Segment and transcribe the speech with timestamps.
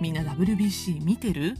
[0.00, 1.56] みんな WBC 見てる？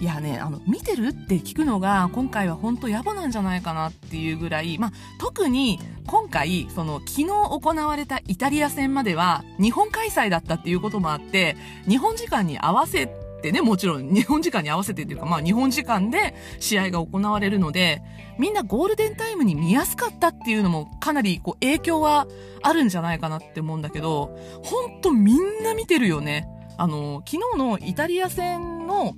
[0.00, 11.54] いやね、あの、見てるって聞くのが今回は本当野暮なんじゃないかなっていうぐらい、まあ、特に今回、その、昨日行われたイタリア戦までは日本開催だったっていうこともあって、
[11.86, 13.08] 日本時間に合わせ
[13.42, 18.02] てね、もちろん日本時間に合わせてっていうか、まあ日本時間で試合が行われるので、
[18.38, 22.26] みんなゴールデンタイムに見やすかったっていうのもかなりこう影響は
[22.62, 26.48] あるんじゃないかなって思うんだけど、ほんとみんな見てるよね。
[26.80, 29.14] あの、昨日のイタリア戦の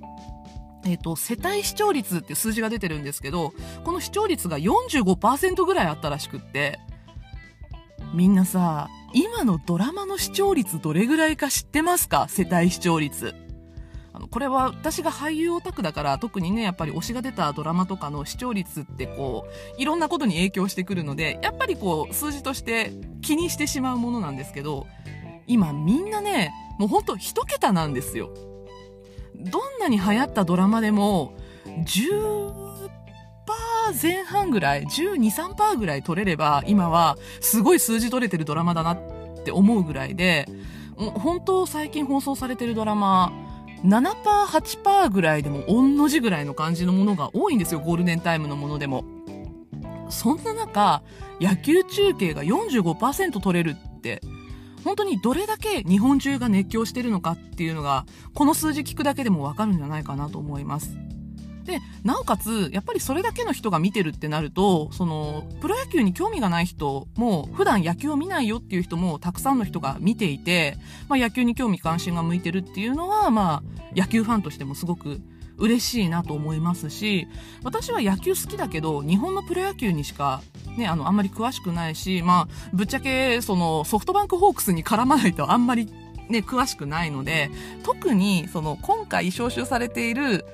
[0.85, 3.53] えっ、と、世帯視聴率って数字が出てるんですけど、
[3.85, 6.77] この視聴率が45%ぐらいあったらしくって、
[8.13, 12.27] みんなさ、今のドラマの視聴率どれぐらいか知ってますか？
[12.27, 13.33] 世帯視聴率。
[14.11, 24.85] あの、これは私が俳優オタクだから特にね、やっぱり推しが出たドラマとかの視聴率ってこう、いろんなことに影響してくるので、やっぱりこう、数字として気にしてしまうものなんですけど、
[25.47, 28.29] 今みんなね、もうほんと一桁なんですよ。
[29.35, 31.33] どんなに流行ったドラマでも、
[31.65, 32.63] 10%
[34.01, 38.99] 前半ぐらい、12、3%ぐらい取れれば、今はすごい数字取れてるドラマだなっ
[39.43, 40.47] て思うぐらいで、
[40.95, 43.33] 本当最近放送されてるドラマ、
[43.83, 44.13] 7%、
[44.45, 49.03] 8%ぐらいでも同じぐらいの感じのものが多いんですよ、ゴールデンタイムのものでも。
[50.09, 51.01] そんな中、
[51.41, 54.21] 野球中継が45%取れるって、
[54.83, 60.97] 本当にどれだけ日本中が熱狂してるのかっていうのが、この数字聞くだけでもわかるんじゃないかなと思います。
[61.65, 70.77] で、なおかつ、やっぱりそれだけの人が見てるってなると、その、プロ野球に興味がない人も、普段野球を見ないよっていう人もたくさんの人が見ていて、
[71.07, 73.63] まあ野球に興味関心が向いてるっていうのは、まあ、
[73.95, 75.21] 野球ファンとしてもすごく
[75.63, 77.27] 嬉しいなと思いますし、
[77.63, 80.41] 私は野球好きだけど、日本のプロ野球にしか、
[80.77, 85.89] ね、あの、あんまり詳しくないし、まあ、ぶっちゃけ、その、ソフトバンクホークスに絡まないとあんまり
[86.29, 87.49] ね、詳しくないので、
[87.83, 90.45] 特に、その、今回招集されている、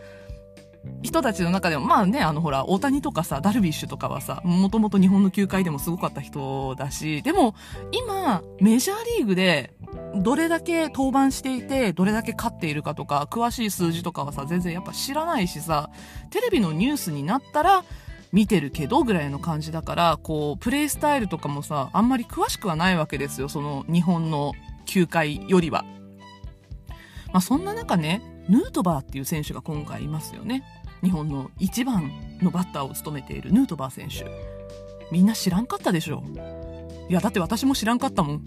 [1.01, 7.55] 人たちの中でも、まあね、あのほら、大谷とかさ、ダルビッシュとかはさ、もともと日本の球界でもすごかった人だし、でも、
[7.91, 9.73] 今、メジャーリーグで、
[10.15, 15.89] どれだけ登板していて、どれだけ勝っているかとか、詳しい数字とかはさ、全然やっぱ知らないしさ、
[16.31, 17.83] テレビのニュースになったら、
[18.31, 24.53] 見てるけどぐらいの感じだから、こう、プレイスタイルとかもさ、あんまり詳しくはないわけですよ、その日本の
[24.85, 25.83] 球界よりは。
[27.31, 30.63] まあそんな中ね、ヌートバーっていう選手が今回いますよね。
[31.01, 32.11] 日本の一番
[32.41, 34.25] のバッターを務めているヌートバー選手。
[35.11, 36.23] みんな知らんかったでしょ
[37.09, 38.45] いや、だって私も知らんかったもん。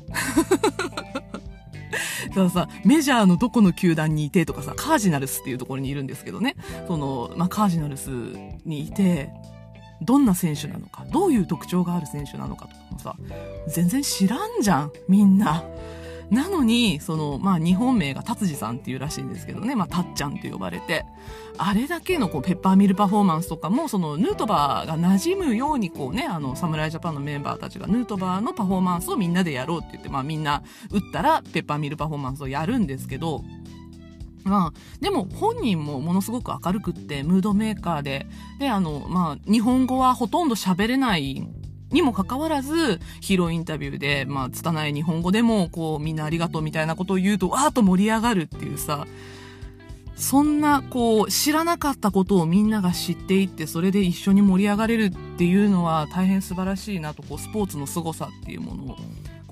[2.34, 6.56] たださ、メジャーのどこの球団にいてとかさ、カージナルスっていうところにいるんですけどね。
[6.86, 8.10] その、まあ、カージナルス
[8.64, 9.30] にいて、
[10.00, 13.16] どんな選手なのか、どういう特徴がある選手なのかとかもさ、
[13.68, 15.64] 全然知らんじゃん、みんな。
[16.32, 21.04] なのに、その、まあ、日本名が達治さんっていうらしいんですけどね、まあ、たっちゃんって呼ばれて、
[21.58, 33.44] あれだけのこう、ペッパーミルパフォーマンスとかも、その、ヌートバーが馴染むように、こうね、あの、侍ジャパンのメンバーたちがヌートバーのパフォーマンスをみんなでやろうって言って、まあ、みんな、打ったら、ペッパーミルパフォーマンスをやるんですけど、
[34.44, 38.26] まあ、でも本人もものすごく明るくって、ムードメーカーで、
[38.58, 41.46] で、あの、まあ、日本語はほとんど喋れない
[41.92, 49.06] にもかかわらず、ヒーローインタビューで、まあ、拙い日本語でも、こう、みんなありがとうみたいなことを言うと、わーっと盛り上がるっていうさ、
[50.16, 58.96] そんな、こう、知らなかったことをみんなが知っていって、それで一緒に盛り上がれるっていうのは大変素晴らしいなと、こう、スポーツの凄さっていうものを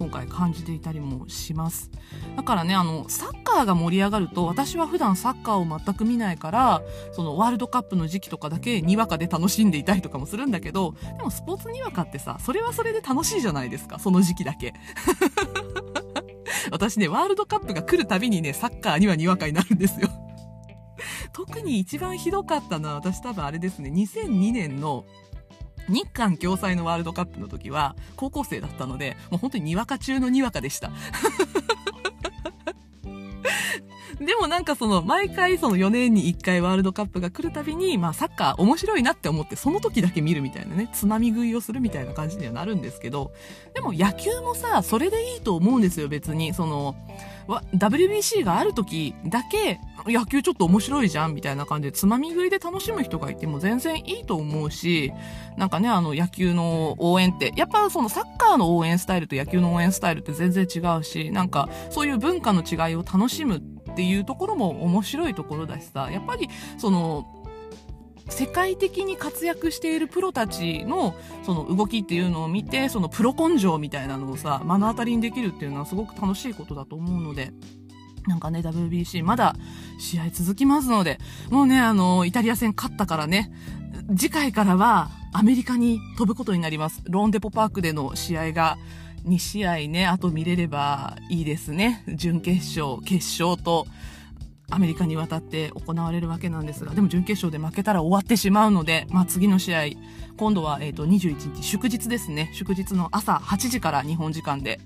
[0.01, 1.91] 今回感じていたりもします。
[2.35, 6.83] だからね、あの、サッカーが盛り上がると、私は普段サッカーを全く見ないから、
[7.13, 14.73] そのワールドカップの時期とかだけにわかで楽しんでいたりとかもするんだけど、でもスポーツにわかってさ、それはそれで楽しいじゃないですか、その時期だけ。
[16.73, 20.09] 私ね、ワールドカップが来るたびにね、サッカーにはにわかになるんですよ。
[21.35, 25.05] 特に一番ひどかったのは、私多分あれですね、2002年の
[25.89, 30.91] 日韓共催のワールドカップの時は高校生だったので、もう本当ににわか中のにわかでした。
[34.21, 43.33] でもなんかその、毎回その4年に1回ワールドカップが来るたびに、まあサッカー面白いなって思って、その時だけ見るみたいなね、つまみ食いをするみたいな感じにはなるんですけど、
[43.75, 46.53] でも野球もさ、それでいいと思うんですよ、別に。
[46.53, 46.97] その、
[47.75, 55.13] WBC がある時だけ、野球ちょっと面白いじゃんみたいな感じでつまみ食いで楽しむ人がいても全然いいと思うし、
[55.57, 63.63] なんかね、あの野球の応援って、やっぱそのサッカーの応援スタイルと野球の応援スタイルって全然違うし、なんかそういう文化の違いを楽しむ
[64.01, 66.49] っていうところも面白いところだしさ、やっぱり
[66.79, 67.27] その、
[68.31, 77.53] 世界的に活躍しているプロたちのその動きっていうのを見て、そのプロ根性みたいなのをさ、目の当たりにできるっていうのはすごく楽しいことだと思うので、
[78.27, 79.55] なんかね、WBC まだ
[79.99, 81.19] 試合続きますので、
[81.51, 83.53] もうね、あの、イタリア戦勝ったからね、
[84.17, 87.03] 次回からはアメリカに飛ぶことになります。
[87.11, 88.79] ローンデポパークでの試合が
[89.27, 92.05] 2試合ね、あと見れればいいですね。
[92.09, 93.87] 準決勝、決勝と、
[94.73, 99.85] アメリカに渡って行われるわけなんですが、でも準決勝で負けたら終わってしまうので、まあ次の試合、
[100.37, 102.51] 今度は、え、ー、と21日、祝日ですね。
[102.55, 104.81] 祝日の朝8時から日本時間で、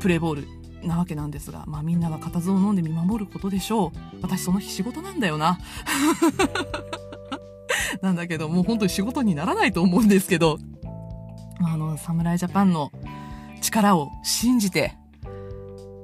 [0.00, 0.44] プレーボー
[0.82, 3.90] ルなわけなんですが、まあみんなが固唾を飲んで見守ることでしょう。
[4.20, 5.58] 私その日仕事なんだよな。
[8.02, 10.58] なんだけど、もう本当に仕事にならないと思うんですけど、
[11.60, 12.90] あの、侍ジャパンの
[13.62, 14.96] 力を信じて、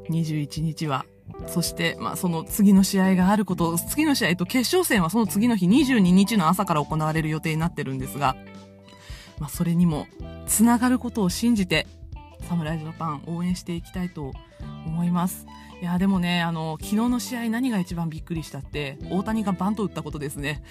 [0.08, 1.04] 21日は、
[1.46, 8.36] そして、まあ、その次の試合があること、次の試合と決勝戦はその次の日22日の朝から行われる予定になってるんですが、
[9.38, 10.06] まあ、それにも、
[10.46, 11.86] つながることを信じて、
[12.48, 14.32] 侍ジャパン応援していきたいと
[14.86, 15.46] 思います。
[15.80, 20.62] いや、でもね、あの、昨日の試合何が一番びっくりしたって、大谷がバント打ったことですね。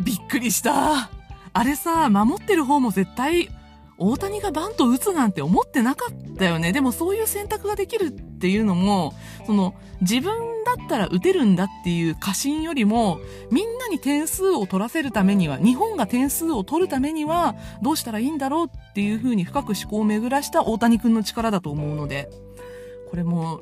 [0.00, 1.10] びっくりした。
[1.54, 3.50] あれさ、守ってる方も絶対、
[3.98, 6.72] 大谷がバント打つなんて思ってなかったよね。
[6.72, 9.14] でもそういう選択ができるっていうのも、
[9.46, 10.32] その、自分
[10.64, 22.30] だったら打てるんだっていう過信よりも、みんなに点数を取らせるためには、日本が点数を取るためには、どうしたらいいんだろうっていうふうに深く思考を巡らした大谷君の力だと思うので、
[23.12, 23.60] これも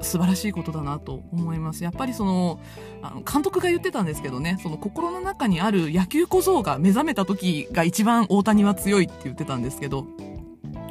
[0.00, 1.84] 素晴らしいことだなと思います。
[1.84, 2.58] やっぱりその、
[3.02, 10.06] あの監督が言ってたんですけどね、その心の中にある野球小僧が目覚めた時が一番大谷は強いって言ってたんですけど、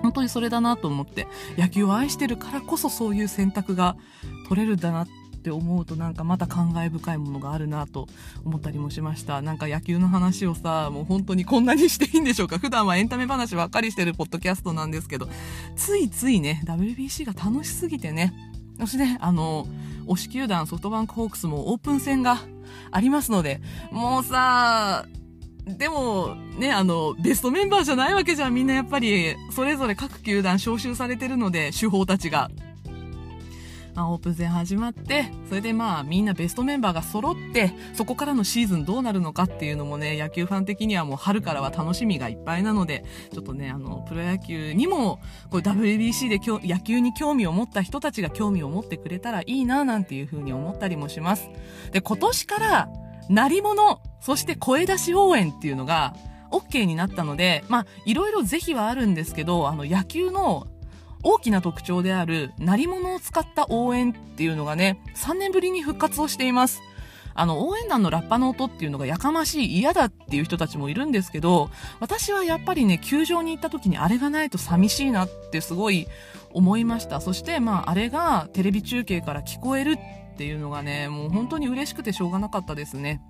[0.03, 1.27] 本当にそれだなと思って、
[1.57, 3.97] 野球を愛してるからこそそういう選択が
[4.47, 5.11] 取れるんだなって
[5.47, 8.07] って思うとなんかまた感慨深いものがあるなと
[8.43, 9.41] 思ったりもしました。
[9.41, 15.29] なんか野球の話をさ、もう本当にこんなにしていいんでしょうか 普段はエンタメ話ばっかりしてるポッドキャストなんですけど、
[15.77, 18.33] ついついね、WBC が楽しすぎてね、
[18.79, 19.67] そしてね、あの、
[20.07, 22.39] 推し球団ソフトバンクホークスもオープン戦が
[22.91, 23.61] ありますので、
[23.91, 25.05] もうさ、
[25.65, 28.53] でも、ね、あの、ベストメンバーじゃないわけじゃん。
[28.53, 32.49] みんなやっぱり、それぞれ各球団招集されてるので、主砲たちが。
[33.97, 51.49] まあ、オープン戦始まって、それでまあみんなベストメンバーが揃って、そこからのシーズンどうなるのかっていうのもね、野球ファン的にはもう春からは楽しみがいっぱいなので、ちょっとね、あの、プロ野球にも、これ WBC で野球に興味を持った人たちが興味を持ってくれたらいいな、なんていうふうに思ったりもします。
[51.91, 52.89] で、今年から、
[53.29, 56.13] 鳴り物、そして声出し応援っていうのが、
[56.51, 60.67] OK になったので、まあ、いろいろ是非はあるんですけど、あの、野球の
[61.29, 66.81] 大きな特徴である鳴り物を使った応援っていうのがね、3年ぶりに復活をしています。
[67.33, 71.69] あの、応援団のラッパの音っていうのがやかましい、嫌だっていう人たちもいるんですけど、
[71.99, 76.07] 私はやっぱりね、球場に行った時にあれがないと寂しいなってすごい
[76.53, 77.19] 思いました。
[77.19, 79.97] そして、まあ、あれがテレビ中継から聞こえる
[80.33, 83.21] っていうのがね、もう本当に嬉しくてしょうがなかったですね。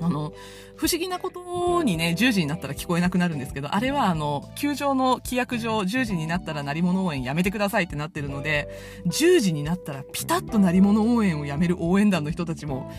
[0.00, 0.32] あの、
[0.76, 8.68] 不思議なことにね、10時になったら聞こえなくなるんですけど、あれはあの、球場の規約上、10時になったら鳴り物応援やめてくださいってなってるので、
[9.06, 12.90] 10時になったらピタッと鳴り物応援をやめる応援団の人たちも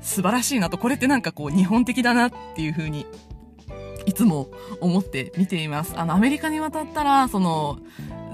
[0.00, 3.06] 素晴らしいなと、これってなんかこう、日本的だなっていう風に、
[4.06, 4.48] いつも
[4.80, 5.94] 思って見ています。
[5.96, 7.78] あの、アメリカに渡ったら、その、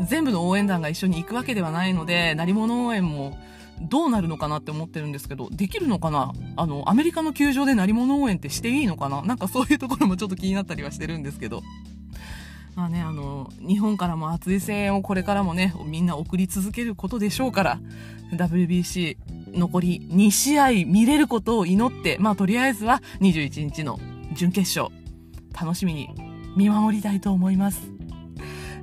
[0.06, 3.38] 全部の応援団が一緒に行くわけではないので、鳴り物応援も、
[3.80, 6.32] どうなるのかなって思ってるんですけど、できるのかな？
[6.56, 9.22] あの、アメリカの球場で鳴り物応援ってしていいのかな？
[9.22, 11.62] なんかそういうところもちょっと気になったりはしてるんですけど。
[12.76, 17.80] まあね、あの、日本からも熱い声援をこれからもね、みんな送り続けることでしょうから、
[18.32, 19.16] WBC
[19.52, 23.98] 残り2試合見れることを祈って、まあとりあえずは21日の
[24.34, 24.94] 準決勝、
[25.60, 26.10] 楽しみに
[26.56, 27.82] 見守りたいと思います。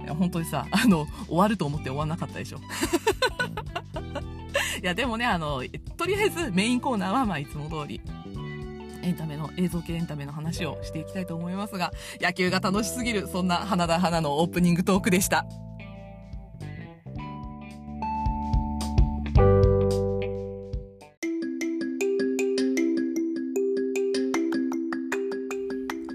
[0.09, 2.59] 本当にさ、あの、終わると思って終わんなかったでしょ。
[4.81, 5.63] いや、でもね、あの、
[5.97, 8.01] とりあえずメインコーナーは、まあ、いつも通り、
[9.01, 11.91] エンタメの、映像系エンタメの話をしていきたいと思いますが、
[12.21, 15.45] 野球が楽しすぎる、そんな花田花のオープニングトークでした。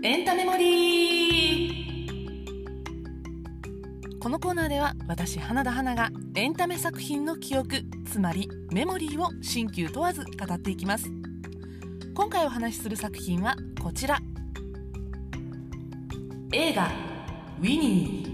[0.04, 1.82] エンタメモリー
[4.20, 11.10] このコーナーでは私花田花がエンタメ作品の記憶つまりメモリーを新旧問わず語っていきます。
[12.14, 14.18] 今回お話しする作品はこちら。
[16.52, 16.90] 映画
[17.58, 18.31] 「ウィニー」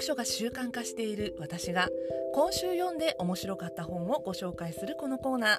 [0.00, 1.90] 読書が習慣化している私が
[2.32, 5.58] 今週読んで面白かった本をご紹介するこのコーナー。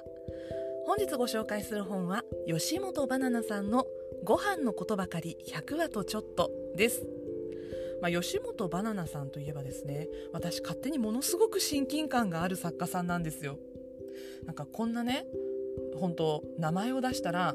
[0.84, 3.86] 本日ご紹介する本は吉本ばななさんの
[4.24, 7.06] 「ご飯のことばかり100話とちょっと」です。
[8.00, 13.60] まあ、吉本ばななさんといえばですね私勝手にものすごく親近感がある作家さんなんですよ。
[14.44, 15.24] なんかこんなね
[15.94, 17.54] 本当名前を出したら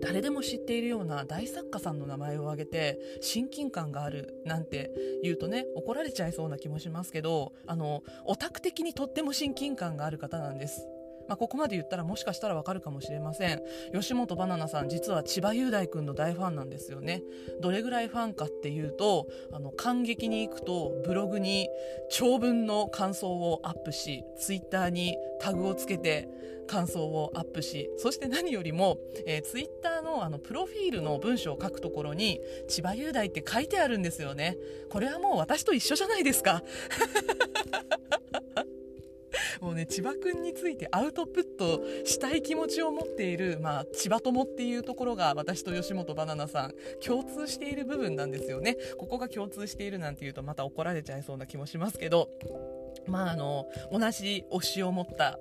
[0.00, 4.90] 誰でも知っているような大作家さんの名前を挙げて親近感があるなんて
[5.22, 10.86] 言うとね怒られちゃいそうな気もしますけどあのオタク的にとっても親近感がある方なんです。
[11.30, 13.62] まあ、ここまで言ったらもしかしたらわかるかもしれません。
[13.94, 17.22] 吉本ばななさん実は千葉雄大君の大ファンなんですよね。
[17.60, 21.68] どれぐらいファンかっていうとあの感激に行くとブログに
[22.10, 26.28] 長文の感想をアップしツイッターにタグをつけて
[26.66, 34.56] 感想をアップしそして何よりも、えー、ツイッターのあのプロフィールの文章を書くところに千葉雄大って書いてあるんですよね。
[34.88, 36.64] これはもう私と一緒じゃないですか。
[39.60, 48.76] もうね千葉くんについてアウトプットしたい気持ちを持っている、まあ、千葉友っていうところが私と吉本ばななさん共通している部分なんですよね。
[48.98, 52.28] ここが共通しているなんていうとまた怒られちゃいそうな気もしますけど
[53.06, 55.38] まああの同じ推しを持った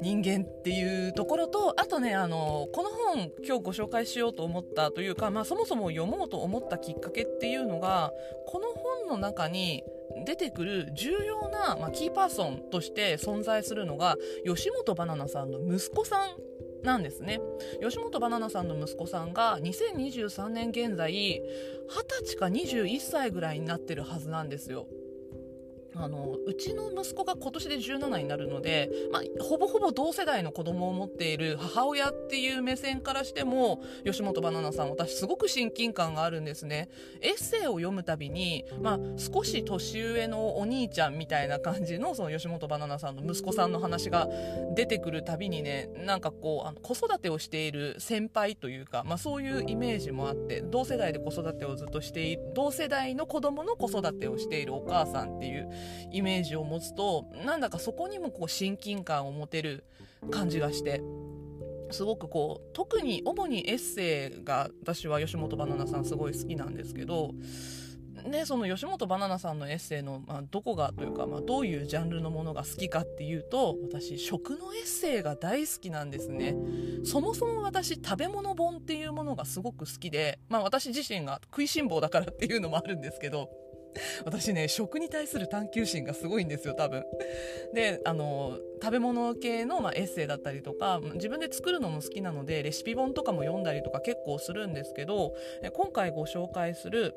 [0.00, 8.12] 人間っていうところとあとねあのこの本今日ご紹介しようと思ったというか、まあ、そもそも読もうと思ったきっかけっていうのが
[8.46, 9.84] この本の中に
[10.24, 16.30] 出てくる重要な、まあ、キーパーソンとして存在するのが吉本ばななさんの息子さん
[16.84, 17.40] なんですね。
[17.82, 21.40] 吉本ばななさんの息子さんが2023年現在20
[22.24, 24.86] 歳か21歳ぐらいになってるはずなんですよ。
[25.98, 36.88] あのうちの息子が今年で17になるので、まあ、ほぼほぼ同世代の子供を持っている母親っていう目線からしても吉本ばななさん私すごく親近感があるんですね。
[37.20, 44.28] エッセイを読むたびに、まあ、少し年上のお兄ちゃんみたいな感じのその吉本ばななさんの息子さんの話が
[44.74, 55.68] 出てくるたびにねなんかこうあの子育てをしている先輩というか、まあ、そういうイメージもあって同世代で子育てをずっとしている同世代の子供の子育てをしているお母さんっていう
[56.12, 59.84] イメージを持つとなんだかそこにもこう親近感を持てる
[60.30, 61.02] 感じがして
[61.90, 67.32] すごくこう特に主にエッセイが私は吉本ばななさんすごい好きなんですけど
[68.28, 76.56] ね、その吉本ばななさんのエッセイの、まあ、どこがというか、まあ、どういうジャンルのものが好きかっていうと私食のエッセイが大好きなんですね。
[77.04, 83.48] そもそも私食べ物本っていうものがすごく好きで、まあ、私自身が食いしん坊だからっていうのもあるんですけど
[84.24, 87.04] 私ね食に対する探求心がすごいんですよ多分。
[87.74, 95.34] であの食べ物系の、まあ、エッセイだったりとか自分で作るのも好きなのでレシピ本とかも読んだりとか結構するんですけど
[95.72, 97.14] 今回ご紹介する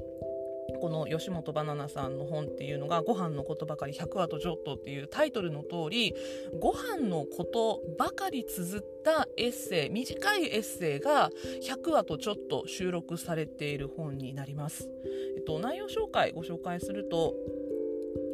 [0.74, 6.16] この吉本ばななさんの本っていうのが「ご飯のことばかり100話とちょっと」っていうタイトルの通り
[6.60, 14.90] ご飯のことばかり綴ったエッセイ短いエッセイが100話とちょっと収録されている本になります。
[15.38, 17.36] えっと、内容紹介ご紹介すると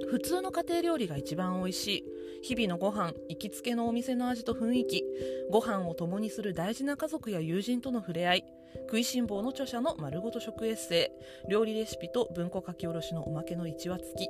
[0.07, 2.05] 普通の家庭料理が一番美味しい。
[2.41, 5.03] 日々のご飯行きつけのお店の味と雰囲気。
[5.49, 8.45] ご飯を共にする大事な家族や友人との触れ合い。
[8.81, 11.11] 食いしん坊の著者の丸ごと食エッセ
[11.47, 11.49] イ。
[11.49, 14.29] 料理レシピと文庫書き下ろしのおまけの1話付き。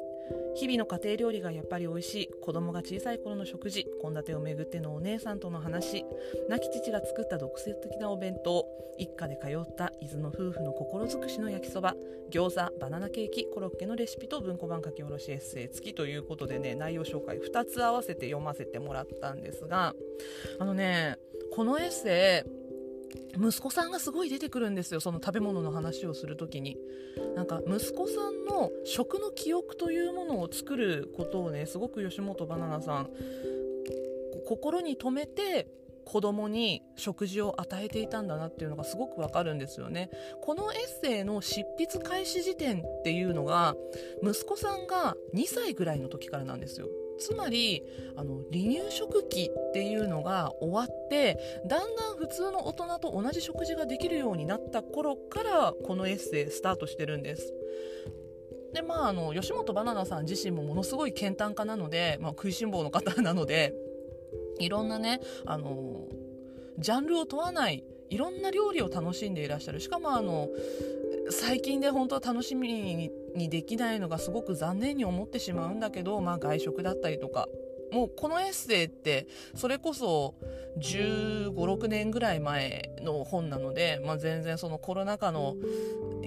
[0.56, 2.28] 日々の家庭料理がやっぱり美味しい。
[2.28, 3.86] 子供が小さい頃の食事。
[4.02, 6.06] 献立をめぐってのお姉さんとの話。
[6.50, 8.66] 亡き父が作った独創的なお弁当。
[8.98, 11.96] 一家で通った伊豆の夫婦の心尽くしの焼きそば。
[12.32, 19.94] 餃子バナナケーキコロッケのレシピと文庫版書き下ろしエッセイ付きということでね内容紹介2つ合わせて読ませてもらったんですが。
[20.60, 21.18] あのね
[21.54, 22.65] このエッセイ
[23.38, 26.78] 息子さんがすごい出てくるんですよその食べ物の話をする時に
[27.36, 33.10] なんか息子さんの食の記憶というものを作ることをねすごく吉本ばななさん
[34.46, 35.68] 心に留めて
[36.06, 40.12] 子供に食事を与えていたんだなっていうのがすごくわかるんですよね。
[40.44, 43.76] このエッセイの執筆開始時点っていうのが
[44.24, 46.88] 息子さんが2歳ぐらいの時からなんですよ。
[47.18, 47.84] つまり
[48.16, 57.54] あの離乳食期っていうのが終わってだんだん普通の大人と同じ食事ができるようになった頃からこのエッセイスタートしてるんです。
[58.74, 63.74] でまああの吉本ばななさん自身もものすごい健談家なので、まあ、食いしん坊の方なので
[64.60, 66.08] いろんなねあの
[66.78, 69.80] ジャンルを問わないいろんな料理を楽しんでいらっしゃる。
[69.80, 70.50] しかもあの
[71.30, 72.68] 最近で本当は楽しみ
[73.36, 77.48] にできないのがすごく残念に思ってしまうんだけど、まあ、外食だったりとか。
[77.92, 80.36] もうこのエッセイってそれこそ
[80.80, 85.56] 1 5 6年ぐらい前の本なので、まあ、全然そのコロナ禍の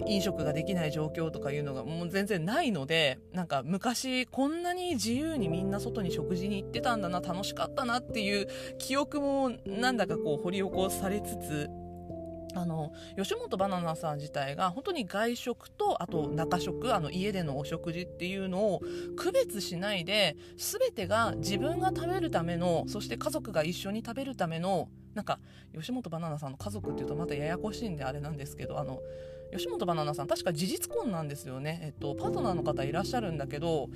[0.06, 8.48] 飲食ができない状況とかいうのがもう全然ないのでなんか昔こんなに自由にみんな外に食事に行ってたんだな楽しかったなっていう
[8.78, 11.68] 記憶もなんだかこう掘り起こされつつ
[12.60, 18.80] あの吉本ばななさん自体が本当に外食とあと中食あの家でのお食事っていうのを
[19.16, 25.38] 区別しないで全てが自分が食べるためのそして家族が一緒に食べるためのなんか
[25.74, 29.00] 吉本ばななさんの家族っていうとまたややこしいんであれなんですけどあの
[29.52, 33.88] 吉本ばななさん確か事実婚なんですよね、えっと、パートナーの方いらっしゃるんだけど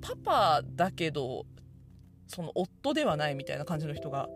[0.00, 1.46] パパだけど
[2.28, 4.28] その夫ではないみたいな感じの人が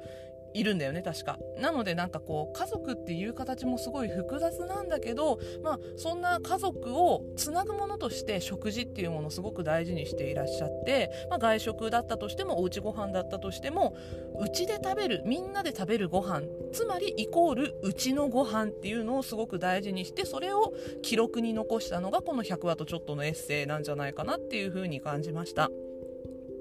[0.55, 13.97] いるんだよね確かなのでなんかこう家族っていう形もすごい複雑なんだけどまあそんな家族をつなぐものとして食事っていうものをすごく大事にしていらっしゃって、まあ、外食だったとしてもおうちご飯だったとしても
[14.40, 25.71] うちで食べるみんなで食べるご飯つまりイコールうちのご飯っていうのをすごく大事にしてそれを記録に残したのがこの100話とちょっとのエッセイなんじゃないかなっていうふうに感じました。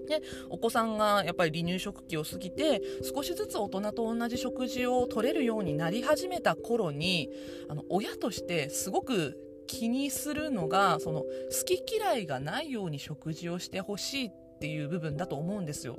[0.08, 7.30] でお子さんがやっぱり離乳食期を過ぎて少しずつ大人と同じ食事をとれるようになり始めた頃に
[7.70, 9.38] あの親としてすごく
[9.68, 11.28] 気にするのがその好
[11.66, 15.98] き嫌いがないように食事をしてほしいっていう部分だと思うんですよ。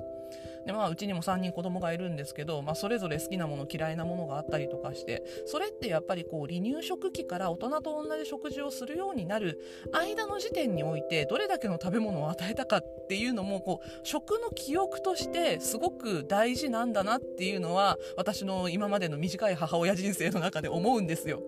[0.65, 9.59] でまあうちにも3人子供がいるんですけど、まあ、それぞれ好きなもの嫌いなものがあったりとかしてそれってやっぱりこう離乳食期から大人と同じ食事をするようになる
[9.91, 21.41] 間の時点においてどれだけの食べ物を与えたかっていうのもこう食の記憶としてすごく大事なんだなっていうのは私の今までの短い母親人生の中で思うんですよ。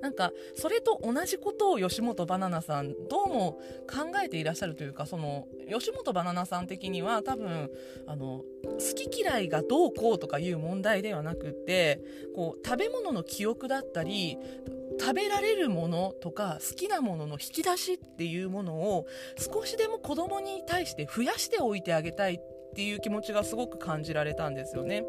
[0.00, 7.70] なんかそれと同じことを吉本ばななさんどうも考えていらっしゃるというかその吉本ばななさん的には多分
[8.06, 12.00] あの好き嫌いがどうこうとかいう問題ではなくって
[12.34, 14.38] こう食べ物の記憶だったり
[15.00, 19.06] 食べられるものとか好きなものの引き出しっていうものを
[19.38, 22.40] 少しでも子供に対して増やしておいてあげたいっ
[22.74, 25.04] ていう気持ちがすごく感じられたんですよね。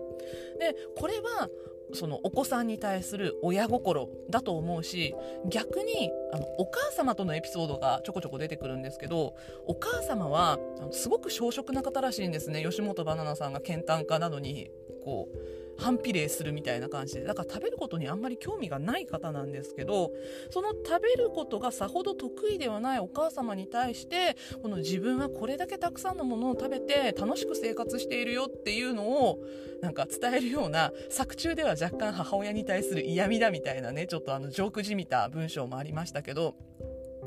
[0.60, 1.49] でこれは
[1.93, 5.15] そのお子さんに対する親心だと思うし
[5.47, 10.60] 逆にあのお母様とのエピソードがちょこちょこ出てくるんですけどお母様は
[10.91, 12.63] すごく小食な方らしいんですね。
[12.63, 14.71] 吉本ばななさんが健談家なのに
[15.04, 20.11] こう反比例するみたいな感じでだから食べることにあんまり興味がない方なんですけど
[20.49, 29.39] その食べることがさほど得意ではないお母様に対してこの自分はこれだけたくさんのものを食べて楽しく生活しているよっていうのを
[29.81, 36.55] なんか伝えるような作中では若干母親に対する嫌味だみたいなねちょっとあのジョークじみた文章もありましたけど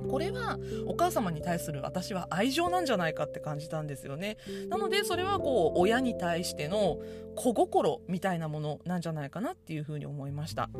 [0.08, 4.36] これはお母様に対する私は愛情なんじゃないかって感じたんですよね。
[4.68, 6.98] なのでそれはこう親に対しての
[7.34, 10.70] 子心みたいなものなんじゃないかなっていうふうに思いました。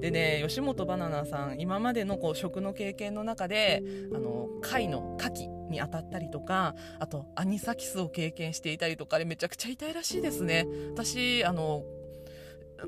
[0.00, 3.82] でね吉本ばななさん今までのこう食の経験の中で
[4.14, 10.66] あの貝の牡蠣に当たったりとかあとアニサキスを経験していたりとかあれめちゃくちゃ痛いらしいですね。
[10.92, 11.84] 私あの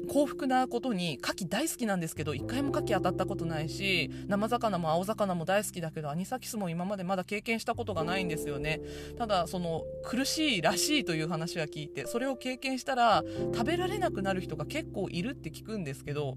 [0.09, 8.81] 幸福なことに牡蠣大好きなんですけど一回も牡蠣当たったことないし生魚も青魚も大好きだけどアニサキスも今までまだ経験したことがないんですよね。
[9.17, 13.23] ただその苦しいらしいという話は聞いてそれを経験したら
[13.53, 16.37] 食べられなくなる人が結構いるって聞くんですけど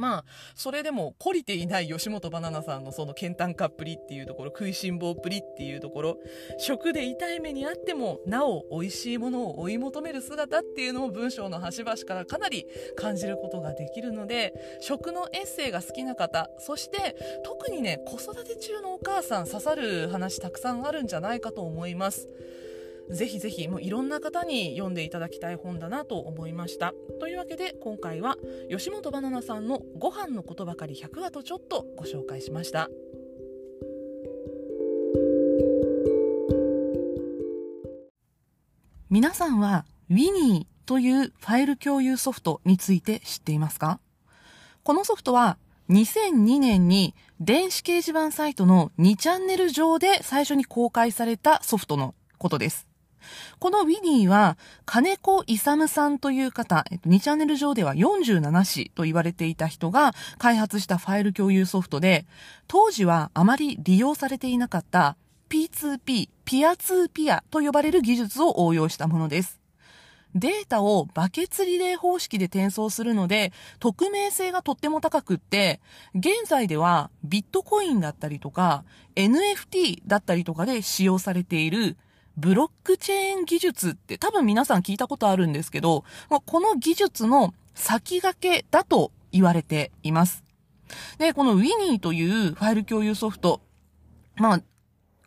[0.00, 0.24] まあ、
[0.56, 6.16] それでも懲りていない吉本ばななさんのその健談家っぷりっていうところ、食いしん坊っぷりっていうところ、
[6.58, 22.26] 食で痛い目にあっても、なお美味しいものを追い求める姿っていうのを文章の端々からかなり感じることができるので、食のエッセイが好きな方、そして特にね、子育て中のお母さん刺さる話たくさんあるんじゃないかと思います。
[23.12, 26.94] ぜひぜひもういろんな方に読んでいただきたい本だなと思いました。
[27.18, 28.36] というわけで今回は
[28.70, 32.88] 吉本ばななさんの「ご飯のことばかり100話」とちょっとご紹介しました。
[39.08, 43.98] 皆さんは Winnie というファイル共有ソフトについて知っていますか？
[44.84, 52.89] このソフトは2002年に電子掲示板サイトの2チャンネル上で最初に公開されたソフトのことです。
[53.58, 62.26] このウィニーは、金子勇さんという方、えっと、2チャンネル上では47子と言われていた人が開発したファイル共有ソフトで、
[62.68, 65.16] 当時はあまり利用されていなかった
[65.50, 69.60] P2P、ピアツーピアと呼ばれる技術を応用したものです。
[70.34, 75.80] データをバケツリレー方式で転送するので、匿名性がとっても高くって、
[76.14, 78.84] 現在ではビットコインだったりとか、
[79.16, 81.96] NFT だったりとかで使用されている
[82.36, 86.04] ブロックチェーン技術って多分皆さん聞いたことあるんですけど、
[86.46, 90.44] この技術の先駆けだと言われています。
[91.18, 93.60] で、この Winnie というファイル共有ソフト、
[94.36, 94.62] まあ、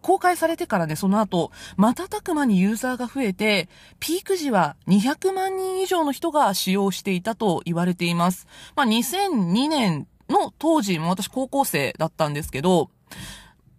[0.02, 8.46] 公開されてからね、その後、瞬く間にユーザーが増えて、ピーク時は200万人以上の人が使用していたと言われています。
[8.76, 12.90] まあ、2002年の当時、も私高校生だったんですけど、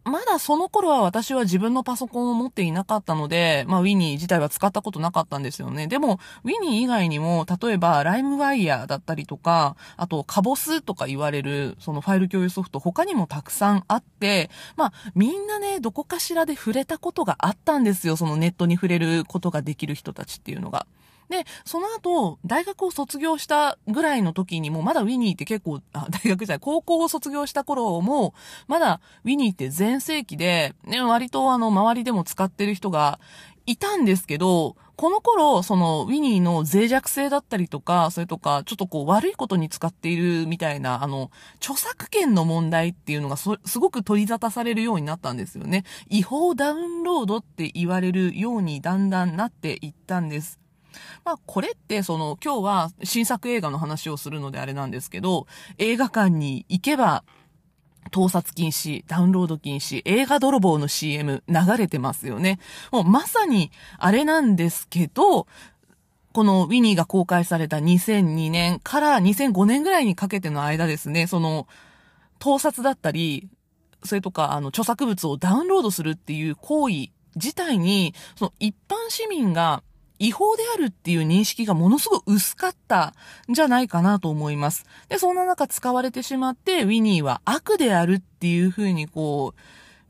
[0.04, 5.86] まだその頃は私は自分のパソコンを持っていなかったので、まあ、ウィニー自体は使ったことなかったんですよね。
[5.86, 18.16] でも、ウィニー以外にも、例えば、ライムワイヤーだったりとか、あと、カボスとか言われる、そのファイル共有ソフト、他にもたくさんあって、まあ、みんなね、どこかしらで触れたことがあったんですよ。
[18.16, 20.86] そのネットに触れることができる人たちっていうのが。
[21.28, 28.34] で、その後、大学を卒業したぐらいの時にも、まだウィニーって結構、あ、 大学時代、高校を卒業した頃も、
[28.66, 33.18] まだウィニーって全盛期で、ね、割とあの、周りでも使ってる人が
[33.66, 45.84] いたんですけど、この頃、その、ウィニーの脆弱性だったりとか、それとか、ちょっとこう、悪いことに使っているみたいな、あの、著作権の問題っていうのがすごく取り沙汰されるようになったんですよね。
[46.08, 50.60] 違法ダウンロードって言われるようにだんだんなっていったんです。
[51.24, 55.46] まあ、これってその、今日は新作映画の話をするのであれなんですけど、
[55.78, 57.24] 映画館に行けば、
[58.10, 62.60] 盗撮禁止、ダウンロード禁止、映画泥棒の CM 流れてますよね。
[62.92, 65.46] もうまさにあれなんですけど、
[66.32, 71.66] このウィニーが公開された2002年から2005年ぐらいにかけての間ですね、その、
[72.38, 73.48] 盗撮だったり、
[74.02, 79.82] それとか、あの、著作物をダウンロードするっていう行為自体に、その一般市民が
[80.18, 83.14] 違法であるっていう認識がものすごく薄かった
[83.50, 84.84] んじゃないかなと思います。
[85.08, 89.60] で、そんな中使われてしまって、ウィニーは悪であるっていうふうにこう、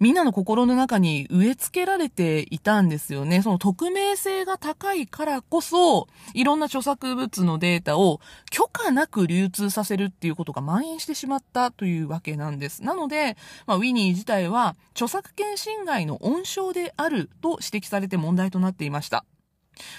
[0.01, 3.43] みんなの心の中に植え付けられていたんですよね。
[3.43, 12.83] その匿名性が高いからこそ、いろんな著作物のデータを許可なく流通させるっていうことが蔓延してしまったというわけなんです。
[12.83, 13.37] なので、
[13.67, 19.25] まあ、ウィニー自体は著作権侵害の温床であると指摘されて問題となっていました。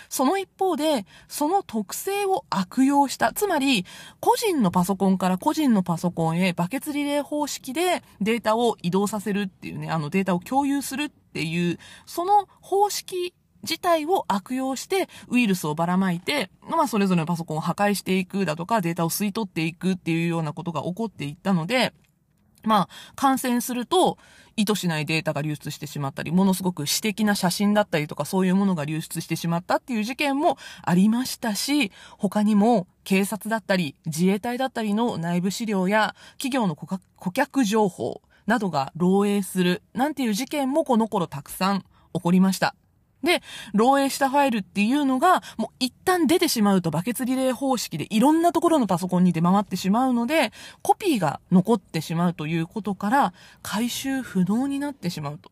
[0.09, 3.33] その一方で、その特性を悪用した。
[3.33, 3.85] つまり、
[4.19, 13.33] 個人のパソコンから個人のパソコンへバケツリレー方式でデータを移動させるっていうね、あのデータを共有するっていう、その方式
[13.63, 21.93] 自体を悪用してウイルスをばらまいて、まあそれぞれのパソコンを破壊していくだとかデータを吸い取っていくっていうようなことが起こっていったので、
[22.65, 24.17] まあ感染すると
[24.57, 36.99] 意図しないデータが流出してしまったり、ものすごく私的な写真だったりとかそういうものが流出してしまったっていう事件もありましたし、他にも警察だったり自衛隊だったりの内部資料や企業の顧
[37.31, 41.81] 客情報などが漏洩するなんていう事件もこの頃たくさん
[42.13, 42.75] 起こりました。
[43.23, 43.41] で、
[43.73, 50.51] 漏洩したファイルっていうのが、もう一旦出てしまうとバケツリレー方式でいろんなところのパソコンに出回ってしまうので、
[50.81, 55.51] コピーが残ってしまうということから、回収不能になってしまうと。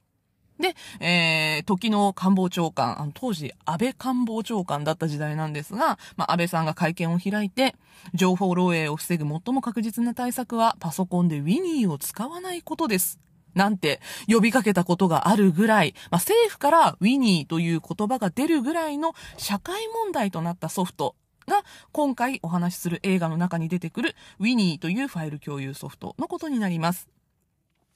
[0.59, 7.75] で、えー、時の官房長官、あの当時安倍官房長官だった時代なんですが、まあ、安倍さんが会見を開いて、
[8.13, 13.19] 情報漏洩を防ぐ最も確実な対策はパソコンでウィニーを使わないことです。
[13.55, 21.15] なんて呼びかけたことがあるぐらい、まあ、政府からウィニーという言葉が出るぐらいの社会問題となったソフト
[21.47, 27.07] が今回お話しする映画の中に出てくるウィニーというファイル共有ソフトのことになります。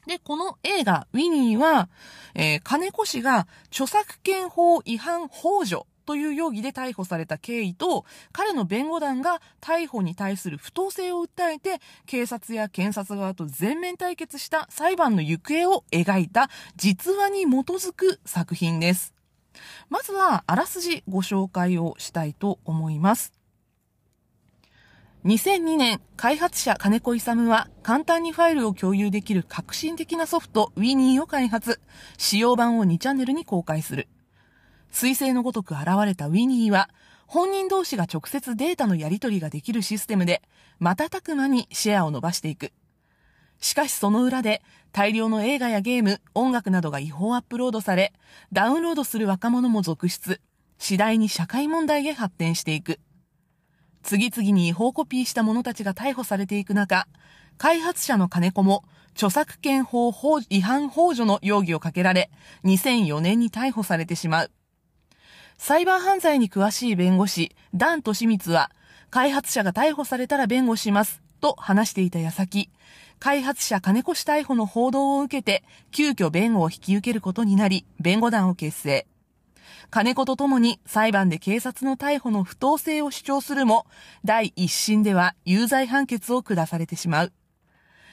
[0.05, 1.89] で、この映画、ウィニーは、
[2.33, 19.13] えー、金子氏が著作権法違反幇助という容疑で逮捕された経緯と、彼の弁護団が逮捕に対する不当性を訴えて、警察や検察側と全面対決した裁判の行方を描いた実話に基づく作品です。
[19.89, 23.33] まずは、あらすじご紹介をしたいと思います。
[25.25, 31.81] 2002年、開発者金子勇は簡単にファイルを共有できる革新的なソフト Winnie を開発。
[32.17, 34.07] 使用版を2チャンネルに公開する。
[34.91, 36.89] 彗星のごとく現れたウィニーは、
[37.27, 40.41] 本人同士が直接データのやり取りができるシステムで、
[40.79, 42.71] 瞬く間にシェアを伸ばしていく。
[43.59, 48.13] しかしその裏で大量の映画やゲーム、音楽などが違法アップロードされ、
[48.51, 50.39] ダウンロードする若者も続出。
[50.79, 52.99] 次第に社会問題へ発展していく。
[54.03, 57.07] 次々に違法コピーした者たちが逮捕されていく中、
[57.57, 60.11] 開発者の金子も著作権法
[60.49, 62.29] 違反法助の容疑をかけられ、
[62.63, 64.51] 2004年に逮捕されてしまう。
[65.57, 68.71] サイバー犯罪に詳しい弁護士、ダン・トシミツは、
[69.09, 72.69] 開発者が逮捕されたら弁護します、と話していた矢先、
[73.19, 79.07] 開発者金子氏逮捕の報道を受けて、急遽弁護を引き受けることになり、弁護団を結成。
[79.89, 83.87] 金子とともに裁判で警察の逮捕の不当性を主張するも、
[84.23, 87.33] 第一審では有罪判決を下されてしまう。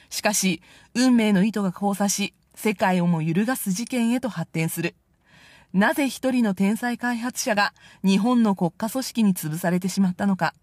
[0.09, 0.61] しかし、
[0.93, 4.95] 運命の糸が交差し、世界をも揺るがす事件へと発展する。
[5.75, 10.53] なぜ一人の天才開発者が日本の国家組織に潰されてしまったのか。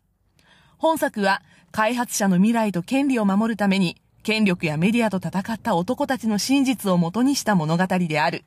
[0.78, 8.46] 本作は開発者の未来と権利を守るために権力やメディアと戦った男たちの真実をもとにした物語である。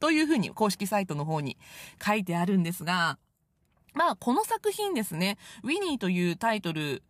[0.00, 1.56] というふうに公式サイトの方に
[2.04, 3.16] 書いてあるんですが、
[3.94, 7.04] まあこの作品ですね、ウィニーというタイトル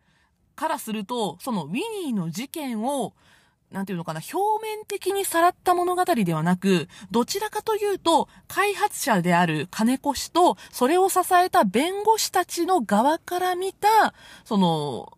[0.55, 3.15] からすると、そのウィニーの事件を、
[3.71, 15.17] なんていうのかな、表面的にさらった物語ではなく、どちらかというと、開発者である金子氏と、それを支えた弁護士たちの側から見た、その、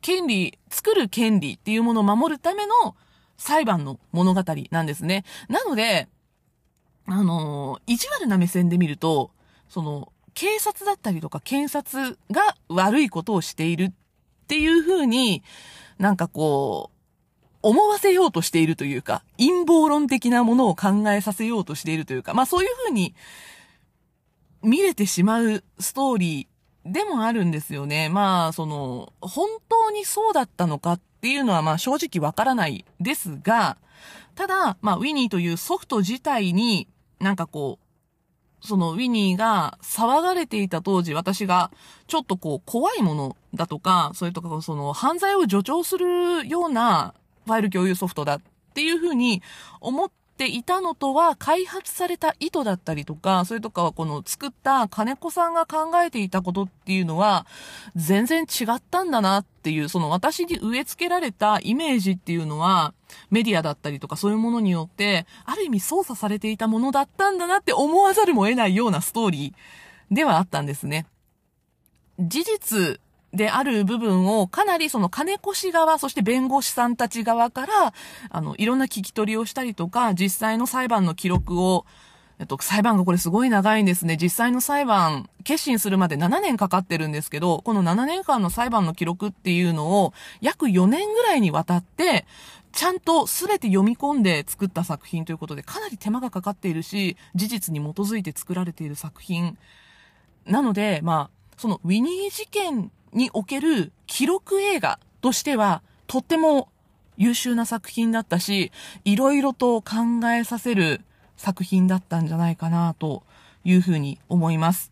[0.00, 2.96] 権利、作る権利っていうものを守るための
[3.36, 5.24] 裁判の物語なんですね。
[5.48, 6.08] なので、
[7.06, 9.32] あの、意地悪な目線で見ると、
[9.68, 13.92] その、警察だったりとか検察が悪いことをしているっ
[14.46, 15.42] ていう風に、
[15.98, 16.91] なんかこう、
[17.62, 23.14] 思わせようとしているというか、陰謀論的なものを考えさせようとしているというか、まあそういう風に
[24.62, 28.08] 見れてしまうストーリーでもあるんですよね。
[28.08, 33.76] まあ、その、本当にそうだったのかっていうのはまあ正直わからないですが、
[34.34, 36.88] ただ、まあ、ウィニーというソフト自体に、
[37.20, 41.70] なんかこう、そのウィニーが騒がれていた当時、私が
[42.06, 47.14] ちょっとこう怖いものだとか、それとかその犯罪を助長するような
[47.46, 48.40] ファイル共有ソフトだっ
[48.74, 49.42] ていうふうに
[49.80, 57.46] 思っていたのとは開発された意図だったりとか、それとかはこの作った金子さんが考えていたことっていうのは
[57.94, 62.94] 全然違ったんだなっていう、その私に植え付けられたイメージっていうのは
[63.30, 71.06] メディアだったりとかそういうものによってある意味操作されていたものだったんだなって思わざるも得ないようなストーリーではあったんですね。
[72.18, 73.00] 事実
[73.32, 77.94] である部分をかなりその金越し側、そして弁護士さんたち側から、
[78.28, 81.86] あの、いろんな聞き取りをしたりとか、実際の裁判の記録を、
[82.38, 84.18] えっと、裁判がこれすごい長いんですね。
[84.20, 92.26] 実際の裁判、決心するまで7年かかってるんですけど、この7年間の裁判の記録っていうのを、約4年ぐらいにわたって、
[92.72, 99.56] ちゃんと全て読み込んで作った作品ということで、かなり手間がかかっているし、事実に基づいて作られている作品。
[100.44, 106.68] なので、まあ、そのウィニー事件における記録映画としては、とっても
[107.16, 108.72] 優秀な作品だったし、
[109.04, 111.00] いろいろと考えさせる
[111.36, 113.22] 作品だったんじゃないかなと
[113.64, 114.91] いうふうに思います。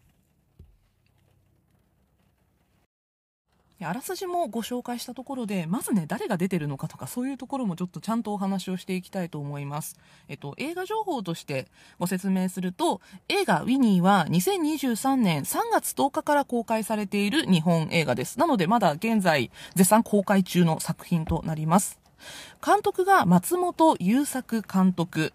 [3.85, 9.97] あらすじもご紹介したところで、まずね、誰が出てるのかとか、そういうところもちょっとちゃんとお話をしていきたいと思います。
[10.29, 11.67] えっと、映画情報として
[11.99, 18.39] ご説明すると、映画ウィニーは2023年3月10日から公開されている日本映画です。
[18.39, 22.00] なので、まだ現在、絶賛公開中の作品となります。
[22.65, 25.33] 監督が松本優作監督。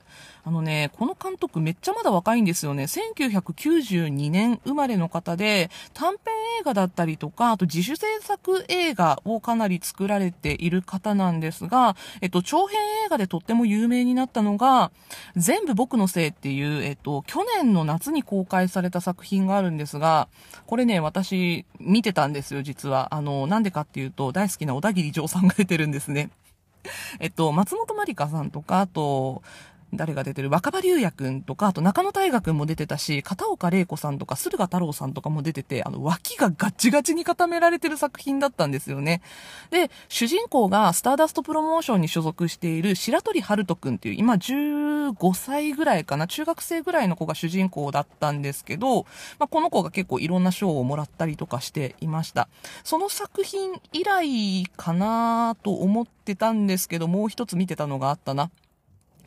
[0.48, 2.84] あのね、この監督めっちゃまだ若いんですよね。
[2.84, 14.92] 1992年生まれの方で、短編映画だったりとか、あと自主制作映画をかなり作られている方なんですが、えっと、長編映画でとっても有名になったのが、
[15.36, 20.28] 全部僕のせいっていう、えっと、去年の夏に公開された作品があるんですが、
[20.68, 23.16] これね、私見てたんですよ、実は。
[23.16, 26.30] あの、なんでかっていうと、大好きな小田切丈さんが出てるんですね。
[27.20, 29.42] えっと、松本まりかさんとか、あと、
[29.98, 30.50] 誰が出てる？
[30.50, 39.22] 若葉龍也くんとか、あと中野大河くんも出てたし、片岡玲子さんとか、駿河太郎さんとかも出てて、あの、脇がガッチガチに固められてる作品だったんですよね。
[39.72, 49.04] で、主人公がスターダストプロモーションに所属している白鳥春人くんっていう、今15歳ぐらいかな、中学生ぐらいの子が主人公だったんですけど、
[49.40, 52.48] まあ、この子が結構いろんな賞をもらったりとかしていました。
[52.84, 58.52] その作品以来かなと思ってたんですけど、もう一つ見てたのがあったな。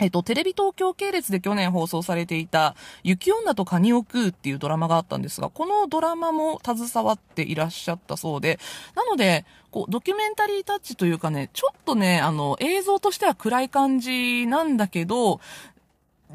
[0.00, 8.58] えっと、テレビ東京系列で去年放送されていた、雪女とカニを食うっていうドラマがあったんですが、このドラマも携わっていらっしゃったそうで、
[8.94, 15.40] なので、こう、ドキュメンタリータッチというかね、ちょっとね、あの、映像としては暗い感じなんだけど、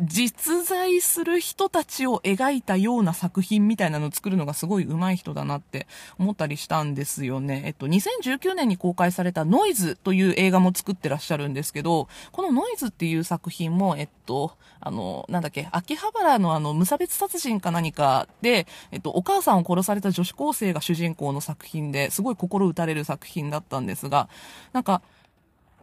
[0.01, 5.85] 実在する人たちを描いたような作品みたいなのを作るのがすごい上手い人だなって
[6.17, 7.61] 思ったりしたんですよね。
[7.65, 24.27] えっと、2019年に公開されたノイズという映画も作ってらっしゃるんですけど、このノイズっていう作品も、えっと、あの、なんだっけ、秋葉原のあの、無差別殺人か何かで、えっと、お母さんを殺された女子高生が主人公の作品ですごい心打たれる作品だったんですが、
[24.73, 25.03] なんか、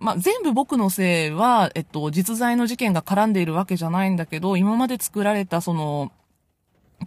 [0.01, 6.11] まあ、全部僕のせいは、えっと、実在の事件が絡んでいるわけじゃないんだけど、今まで作られたその、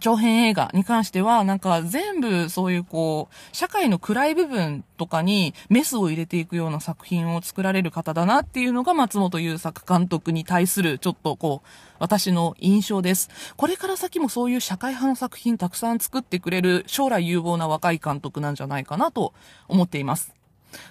[0.00, 13.28] 長編映画に関しては、なんか全部そういうこう、社会の暗い部分とかにメスを入れていくような作品を作られる方だなっていうのが松本優作監督に対するちょっとこう、私の印象です。
[13.56, 19.32] これから先もそういう社会派の作品たくさん作ってくれる将来有望な若い監督なんじゃないかなと
[19.68, 20.43] 思っています。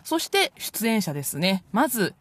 [0.04, 1.64] そして出演者ですね。
[1.72, 2.16] まず、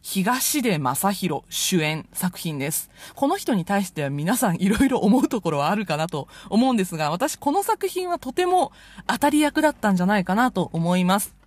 [0.00, 2.90] 東出正宏主演作品です。
[3.14, 8.72] この人に対しては皆さんいろいろ思うところはあるかなと思うんですが、私この作品はとても
[9.06, 11.38] 当たり役だったんじゃないかなと思います。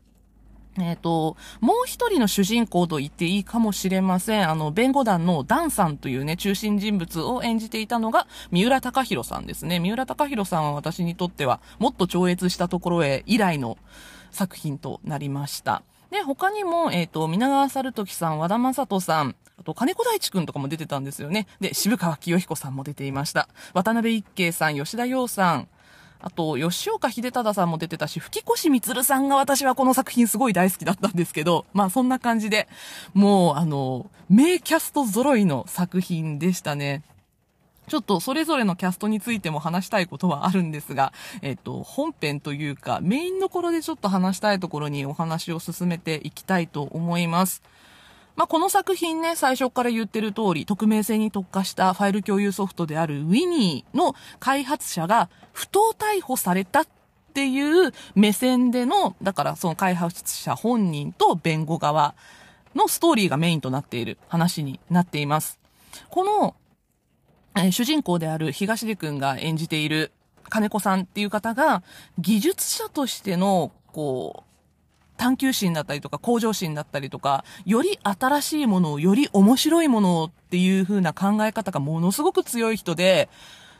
[0.77, 4.49] えっ、ー、と、もう一人の主人公と言っていいかもしれません。
[4.49, 9.79] あの、弁護団のダンさんというね、中心人物を演じていたのが、三浦隆弘さんですね。
[9.79, 13.77] 三浦隆弘さんは私にとっては、もっと超越したところへ以来の
[14.31, 15.83] 作品となりました。
[16.11, 21.47] で、他にも、えっ、ー、と、皆川猿時さん、和田正人さん、あと、金子大地くんとかも出てたんですよね。
[21.59, 23.47] で、渋川清彦さんも出ていました。
[23.73, 25.67] 渡辺一慶さん、吉田洋さん、
[26.23, 32.67] あと、吉岡秀忠さんも出てたし、吹越光さんが私はこの作品すごい大好きだったんですけど、まあそんな感じで、
[33.13, 37.03] もう、あの、名キャスト揃いの作品でしたね。
[37.91, 47.61] ちょっとそれぞれのキャストについても話したいことはあるんですが、えっと、本編というか、メインの頃でちょっと話したいところにお話を進めていきたいと思います。
[48.37, 56.87] まあ、この作品ね、最初から言ってる通り、匿名性に特化したファイル共有ソフトである Winnie の開発者が不当逮捕されたっ
[57.33, 62.15] ていう目線での、だからその開発者本人と弁護側
[62.73, 65.59] のストーリーがメインとなっている話になっています。
[66.07, 66.55] この
[67.55, 70.11] え、主人公である東出くんが演じている
[70.49, 71.83] 金子さんっていう方が、
[72.19, 74.51] 技術者としての、こう、
[75.17, 83.29] 探求心だったりとか向上心だったりとか、より新しいものを、より面白いものをっていう風な考え方がものすごく強い人で、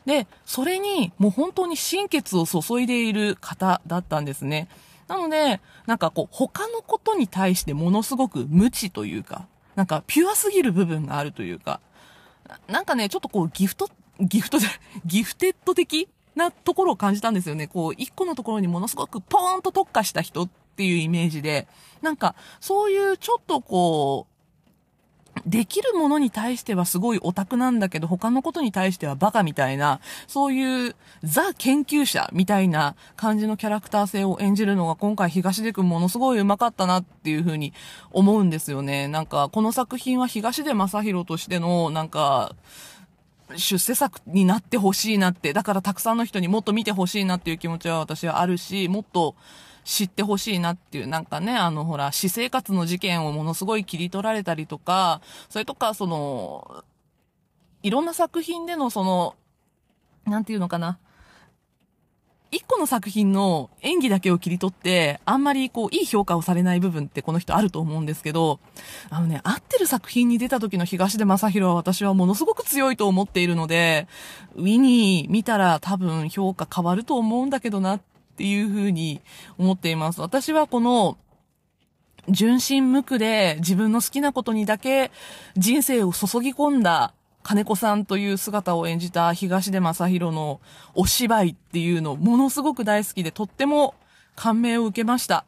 [0.05, 4.67] で、それにもう本当に心血を注いでいる方だったんですね。
[5.07, 11.81] なので、なんかこう、他のことに対してものすごく無知というか、なんかピュアすぎる部分があるというか、
[12.67, 14.69] なんかね、ちょっとこう、ギフト、ギフトじゃ、
[15.05, 17.67] ギフテッド的なところを感じたんですよね。
[17.67, 21.67] こう、一個のところにものすごくポーンと特化した人っていうイメージで、
[22.01, 24.30] なんか、そういうちょっとこう、
[25.45, 37.73] できるものに対してはすごいオタクなんだけど、他のことに対してはバカみたいな、そういうザ研究者みたいな感じのキャラクター性を演じるのが今回東出くんものすごい上手かったなっていうふうに
[38.11, 39.07] 思うんですよね。
[39.07, 42.55] なんか、この作品は東出正宏としての、なんか、
[43.55, 49.35] 出世作になってほしいなって、だからたくさんの人にもっと見てほしいなっていう気持ちは私はあるし、もっと、
[49.83, 56.83] 知ってほしいなっていう、なんかね、あの、ほら、私生活の事件をものすごい切り取られたりとか、それとか、その、
[57.83, 59.35] いろんな作品でのその、
[60.25, 60.99] なんていうのかな。
[62.51, 68.59] 一個の作品の演技だけを切り取って、あんまりこう、いい評価をされない部分ってこの人あると思うんですけど、
[69.09, 74.05] あのね、合ってる作品に出た時の東出正宏は私はものすごく強いと思っているので、
[74.55, 79.21] ウィニー見たら多分評価変わると思うんだけどなっっていうふうに
[79.57, 80.21] 思っています。
[80.21, 81.17] 私はこの、
[82.29, 85.11] 純真無垢で自分の好きなことにだけ
[85.57, 90.61] 人生を注ぎ込んだ金子さんという姿を演じた東出正宏の
[90.93, 93.95] お芝居っていうのものすごく大好きでとっても
[94.35, 95.45] 感銘を受けました。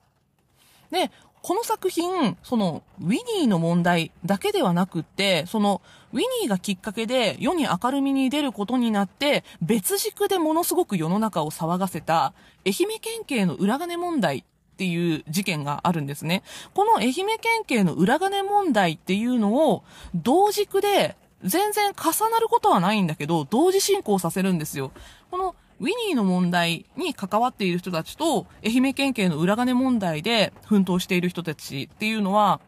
[0.90, 1.12] で、
[1.44, 5.82] この作品、その、ウィニーの問題だけではなくって、その、
[6.14, 12.34] ウィニーがきっかけで世に明るみに出ることになって、別軸でものすごく世の中を騒がせた、
[12.66, 14.44] 愛媛県警の裏金問題っ
[14.78, 16.44] ていう事件があるんですね。
[16.74, 19.84] この愛媛県警の裏金問題っていうのを、
[20.16, 24.92] 同軸で、全然重なることはないんだけど、同時進行させるんですよ。
[25.30, 32.62] このウィニーの問題に関わっている人たちと、愛媛県警の裏金問題で奮闘している人たちっていうのは、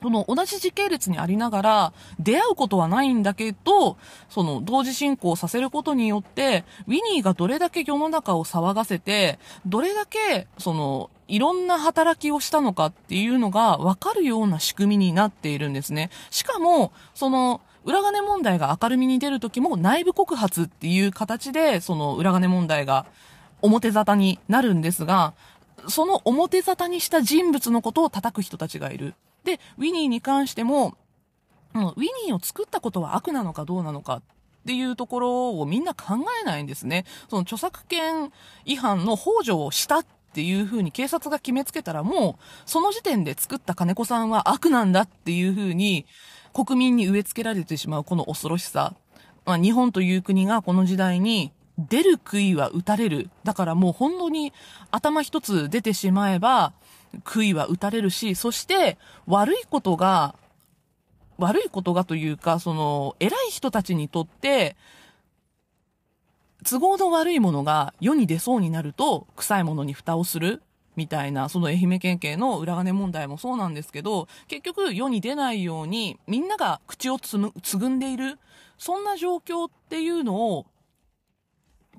[0.00, 3.96] その同じ時系列にありながら出会うことはないんだけど、
[4.28, 16.10] その同時進行させることによって、ウィニーがどれだけ世の中を騒がせて、どれだけそのいろんな働きをしたのかっていうのがわかるような仕組みになっているんですね。
[16.30, 23.06] しかも、その、裏金問題が明るみに出るときも内部告発っていう形で、その裏金問題が
[23.62, 25.34] 表沙汰になるんですが、
[25.88, 29.14] その表沙汰にした人物のことを叩く人たちがいる。
[29.44, 30.96] で、ウィニーに関しても、
[31.74, 31.84] ウィ
[32.26, 34.22] ニーを作ったことは悪なのかどうなのかっ
[34.66, 37.04] ていうところをみんな考えないんですね。
[37.30, 38.32] その著作権
[38.64, 46.04] 違反の幇助をしたっていう風に警察が決めつけたらもう、その時点で作った金子さんは悪なんだっていう風に
[46.56, 48.94] 国民に植え付けられてしまうこの恐ろしさ。
[49.44, 53.28] まあ、日本という国がこの時代に出る杭は打たれる。
[53.44, 54.54] だからもう本当に
[54.90, 56.72] 頭一つ出てしまえば、
[57.24, 58.96] 杭は打たれるし、そして
[59.26, 60.34] 悪いことが、
[61.36, 64.76] 悪いことがというか、その、偉い人たちにとって、
[66.64, 70.62] 都合の悪いものが世に出そうになると、臭いものに蓋をする。
[70.96, 78.38] みたいな、その愛媛県警の裏金問題もそうなんですけど、結局世に出ないようにみんなが口をつむ、つぐんでいる、
[78.78, 80.66] そんな状況っていうのを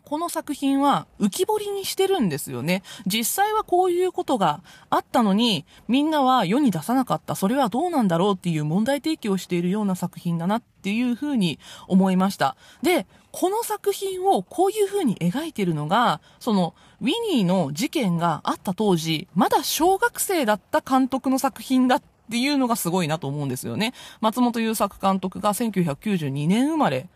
[0.07, 2.81] この作品は浮き彫りにしてるんですよね。
[3.05, 7.35] 実際はこういうことがあったのに、みんなは世に出さなかった。
[7.35, 12.55] それはどうなんだろうっていう問題提起をしているような作品だなっていうふうに思いました。
[12.81, 23.93] で、この作品をこういうふうに描いてるのが、その、ウィニーの事件があった当時、まだ小学生だった監督の作品だっていうのがすごいなと思うんですよね。
[24.19, 27.07] 松本優作監督が1992年生まれ。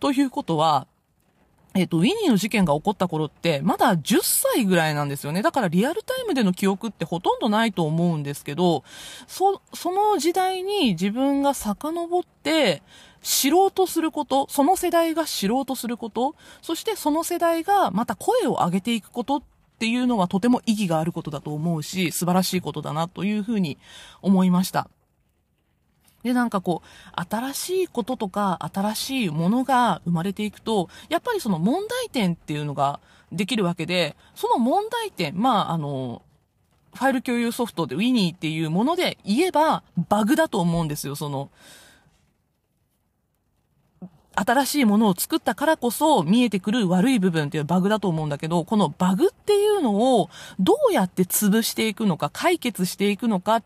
[0.00, 0.86] ということは、
[1.74, 5.40] えっ、と、ウィニーの事件が起こった頃って、まだ10歳ぐらいなんですよね。
[5.40, 8.84] だからリアルタイムでの記憶ってほとんどないと思うんですけど、
[9.26, 12.82] そ、その時代に自分が遡って、
[13.22, 19.42] 知ろうとすること、その世代が知ろうとすること、そしてその世代がまた声を上げていくことっ
[19.78, 23.78] ていうのはとても意義があることだと思うし、素晴らしいことだなというふうに
[24.20, 24.88] 思いました。
[26.22, 33.00] で、なんかこう、新しいこととか、新しいものが生まれていくと、やっぱりその問題点っていうのが
[33.32, 36.22] できるわけで、その問題点、まあ、あの、
[36.94, 41.50] ファイル共有ソフトで Winnie っていうもので言えば、バグだと思うんですよ、その、
[44.34, 53.64] 新しいものを作ったからこそ見えてくる悪い部分っていうバグだと思うんだけど、このバグっていうのをどうやって潰していくのか、解決していくのかっ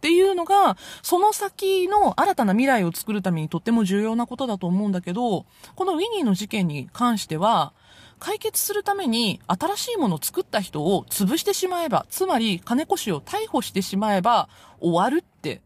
[0.00, 5.46] ていうのが、その先の新たな未来を作るためにとっても重要なことだと思うんだけど、
[5.76, 7.72] このウィニーの事件に関しては、
[8.18, 14.48] 解決するために新しいものを作った人を潰してしまえば、つまり金子氏を逮捕してしまえば
[14.80, 15.60] 終わるって、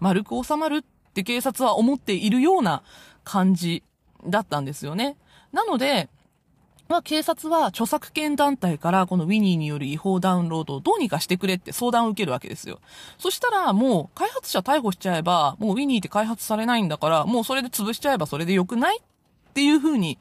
[0.00, 0.82] 丸く収まるっ
[1.12, 2.82] て警察は思っているような
[3.24, 3.82] 感じ
[4.26, 5.16] だったんですよね。
[5.52, 6.08] なので、
[6.88, 12.80] まあ、警察は著作権団体からこのウィニーによる違法ダウンロードをどうにかしてくれって相談を受けるわけですよ。
[13.18, 20.18] そしたらもう開発者逮捕しちゃえば、もうウィニーって開発されないんだから、もうそれで潰しちゃえばそれでよくないっていう風に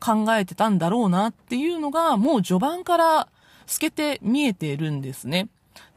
[0.00, 3.28] 考えてたんだろうなっていうのがもう序盤から
[3.66, 5.48] 透けて見えてるんですね。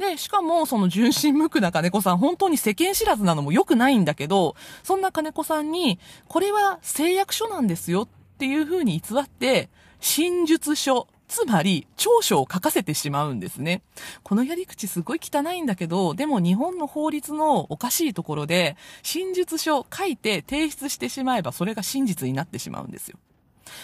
[0.02, 13.84] で、しかも、その純真無垢な金子さん、本当に世間知らずなのも良くないんだけど、そんな金子さんに、これは誓約書なんですよっていう風に偽って、真術書、つまり、長所を書かせてしまうんですね。
[14.24, 23.18] このやり口すごい汚いんだけど、でも日本の法律のおかしいところで、真術書書いて提出してしまえばそれが真実になってしまうんですよ。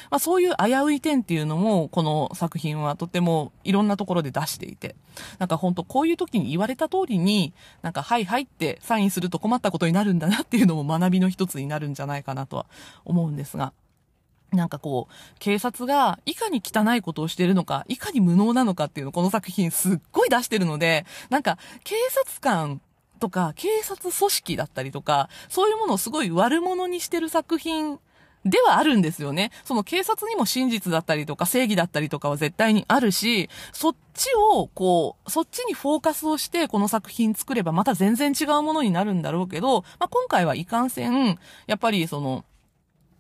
[0.10, 4.96] まあ、そういう危うい点っていうのも、この作品はとてもいろんなところで出していて、
[5.40, 12.66] なんか本当こういう時に言われた通りに、なんかはいはいってサインすると困ったことになるんだなっていうのも学びの一つになるんじゃないかなとは
[13.06, 13.74] 思うんですが。
[14.52, 22.80] なんかこう、警察がいかに汚いことをしてるのか、いかに無能なのかっていうのをこの作品すっごい出してるので、なんか警察官
[23.20, 28.00] とか警察組織だったりとか、そういうものをすごい悪者にしてる作品
[28.50, 29.52] ではあるんですよね。
[29.64, 42.46] その警察にも真実だったりとか正義だったりとかは絶対にあるし、そっちをこう、そっちにフォーカスをしてこの作品作ればまた全然違うものになるんだろうけど、まあ、今回はいかんせん、やっぱりその、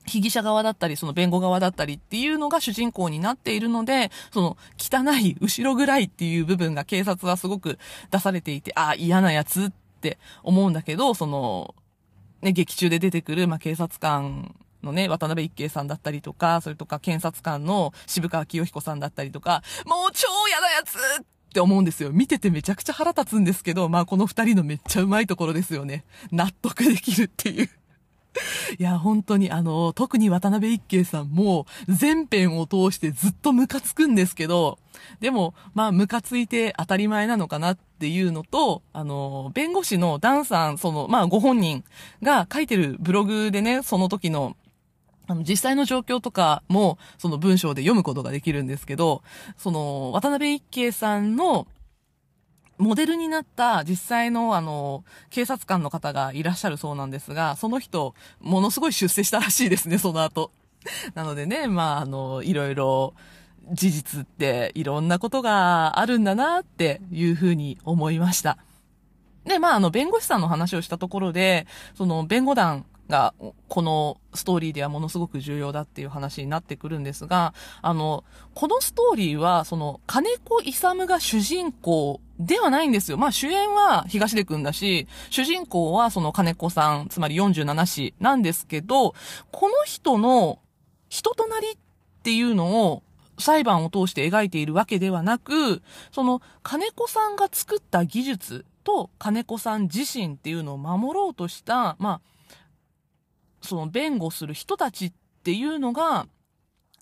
[0.08, 7.78] 被疑者側だったり、その弁護側だったりっていうのが主人公になっているので、その汚い後ろ暗いっていう部分が警察はすごく
[8.10, 9.72] 出されていて、ああ、嫌なやつっ
[10.02, 11.76] て思うんだけど、その、
[12.42, 14.56] ね、劇中で出てくる、まあ、警察官
[14.88, 22.12] のね、渡辺一慶さんだったりとか、それとか検察官の渋川清彦さんだったりとか、もう超嫌なやつって思うんですよ。
[22.12, 26.06] 見ててめちゃくちゃ腹立つんですけど、まあこの二人のめっちゃうまいところですよね。
[26.32, 27.70] 納得できるっていう。
[28.80, 34.80] いや、本当にあの、特に渡辺一慶さんも全編を通してずっとムカつくんですけど、
[35.20, 41.84] でも、まあ、ムカついて当たり前なのかなっていうのと、あの、弁護士のダンさん、その、まあ、ご本人
[42.22, 44.56] が書いてるブログでね、その時の
[45.28, 49.22] あの、実際の状況とかも、その文章で読むことができるんですけど、
[49.58, 51.68] その、渡辺一慶さんの、
[52.78, 60.52] モデルになった実際のあの、警察官の方がいらっしゃるそうなんですが、その人、ものすごい出世したらしいですね、その後。
[61.16, 63.14] なのでね、まあ、あの、いろいろ、
[63.74, 68.58] 事実っていろんなことがあるんだなっていうふうに思いました。
[69.44, 73.34] で、まあ、あの、弁護士さんの話をしたところで、その、弁護団が、
[73.68, 83.18] このストーリーではものすごく重要だっていう話になってくるんですが、あの、このストーリーは、その、金子勇が主人公ではないんですよ。
[83.18, 89.16] まあ主演は東出くんだし、主人公はその金子さん、つまり47歳なんですけど、
[89.52, 90.60] この人の
[91.10, 91.78] 人となりっ
[92.24, 93.04] ていうのを
[93.40, 95.82] 裁判を通して描いているわけではなく、
[96.12, 102.22] その金子さんが作った技術と金子さん自身っていうのを守ろうとした、まあ、
[103.68, 105.14] その弁護する人たちっ
[105.44, 106.28] ていうのが、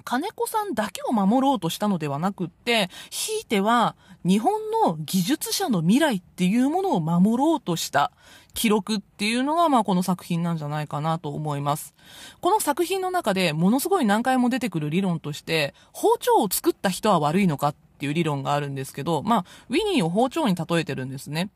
[0.03, 4.53] 金子さんだけを守ろうとしたのではなくって、ひいては日本
[4.83, 8.11] の技術者の未来っていうものを守ろうとした
[8.53, 11.95] 記録っていうのが、まあこの作品なんじゃないかなと思います。
[12.39, 21.49] この作品の中でものすごい何回も出てくる理論として、包丁を作った人は悪いのかっていう理論があるんですけど、まあ、ウィニーを包丁に例えてるんですね。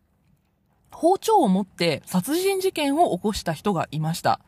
[0.91, 4.39] 包丁を持って殺人事件を起こした人がいました。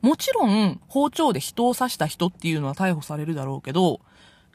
[0.00, 4.00] もちろん、包丁で人を刺した人っていうのは逮捕されるだろうけど、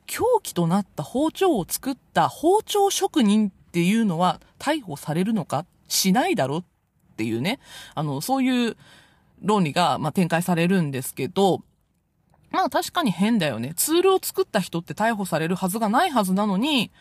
[0.06, 6.64] 凶器となった包丁を作った包丁職人っていうのは逮捕されるのかしないだろっ
[7.18, 7.60] ていうね、
[7.96, 8.78] あの、そういう
[9.42, 11.62] 論理が、まあ、展開されるんですけど、
[12.52, 13.74] まあ確かに変だよね。
[13.76, 16.92] ツールを作った人って逮捕されるはずがないはずなのに、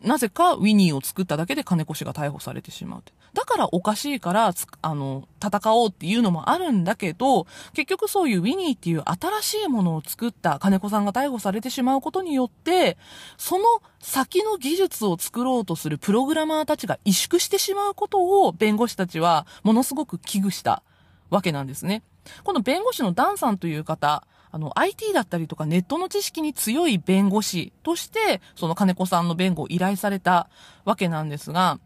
[0.00, 3.02] なぜかウィニーを作っただけで金越が逮捕されてしまう
[3.34, 12.96] だからおかしいから、あの、戦おうっていうのもあるんだけど、結局そういうウィニーっていう新しいものを作った金子さんが逮捕されてしまうことによって、
[13.36, 13.64] その
[13.98, 20.84] 先の技術を作ろうとするプログラマーたちが萎縮してしまうことを弁護士たちはものすごく危惧した
[21.28, 22.02] わけなんですね。
[22.44, 30.48] この弁護士のダンさんという方、あの、IT だったりとかネットの知識に強い弁護士として、その金子さんの弁護を依頼された
[30.84, 31.80] わけなんですが、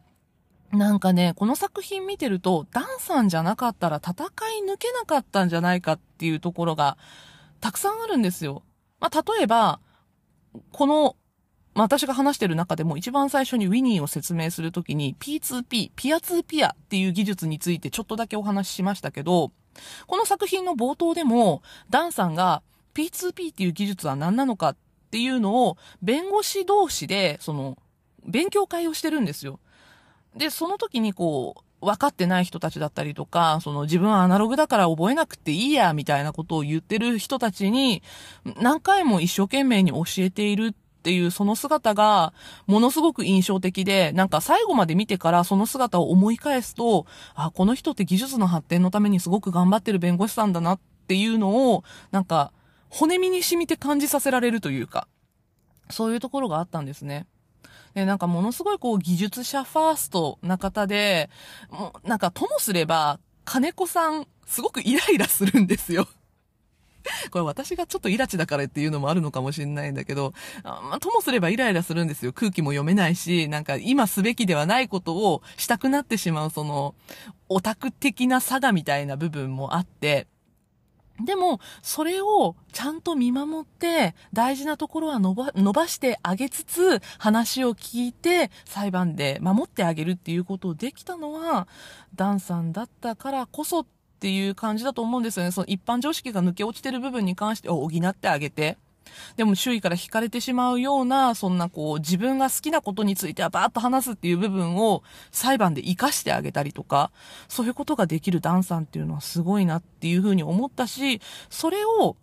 [0.72, 4.26] なんかね、この作品見てると、ダンさんじゃなかったら戦い
[4.66, 6.98] 抜けなかったんじゃないかっていうところが、
[7.60, 8.62] たくさんあるんですよ。
[9.00, 9.80] まあ、例えば、
[10.72, 11.16] この、
[11.74, 19.52] まあ、私が話してる中でも一番最初にウィニーを説明するときに P2P、ピア2ピアっていう技術についてちょっとだけお話ししましたけど、
[20.06, 22.62] この作品の冒頭でも、ダンさんが
[22.94, 24.76] P2P っていう技術は何なのかっ
[25.10, 27.78] ていうのを、弁護士同士で、その、
[28.26, 29.60] 勉強会をしてるんですよ。
[30.38, 38.02] で、その時にこう、分かってない人たちだったりとか、その自分はアナログだから覚えなくていいや、みたいなことを言ってる人たちに、
[38.60, 40.72] 何回も一生懸命に教えているっ
[41.02, 42.32] ていうその姿が
[42.66, 52.52] ものすごく印象的で、なんか最後まで見てからその姿を思い返すと、あ、この人って技術の発展のためにすごく頑張ってる弁護士さんだなっていうのを、なんか
[52.90, 55.06] 骨身に染みて感じさせられるというか、
[55.90, 57.26] そういうところがあったんですね。
[57.94, 61.30] で、なんかものすごいこう技術者ファーストな方で、
[61.70, 66.08] もうなんかともすれば、金子さん、すごくイライラするんですよ。
[67.30, 70.32] これ私がちょっとイラチだからっていうのもあるのかもしれないんだけど、
[70.64, 72.32] まあ、ともすればイライラするんですよ。
[72.32, 76.94] 空気も読めないし、なんか今すべきではないことをしたくなってしまう、その、
[77.48, 80.26] オタク的な差がみたいな部分もあって、
[81.20, 91.66] でも、それをちゃんと見守って、大事なところは伸ば伸ばしてあげつつ、話を聞いて、裁判で守ってあげるっていうことをできたのは、
[92.14, 93.86] ダンさんだったからこそっ
[94.20, 95.50] ていう感じだと思うんですよね。
[95.50, 98.78] その一般常識が抜け落ちてる部分に関して補ってあげて。
[99.36, 107.10] でも周囲から惹かれてしまうような、そんなこう、自分が好きなことについてはバーッと話すっていう部分を裁判で活かしてあげたりとか、
[107.48, 112.16] そういうことができるダンさんっていうのはすごいなっていうふうに思ったし、それを、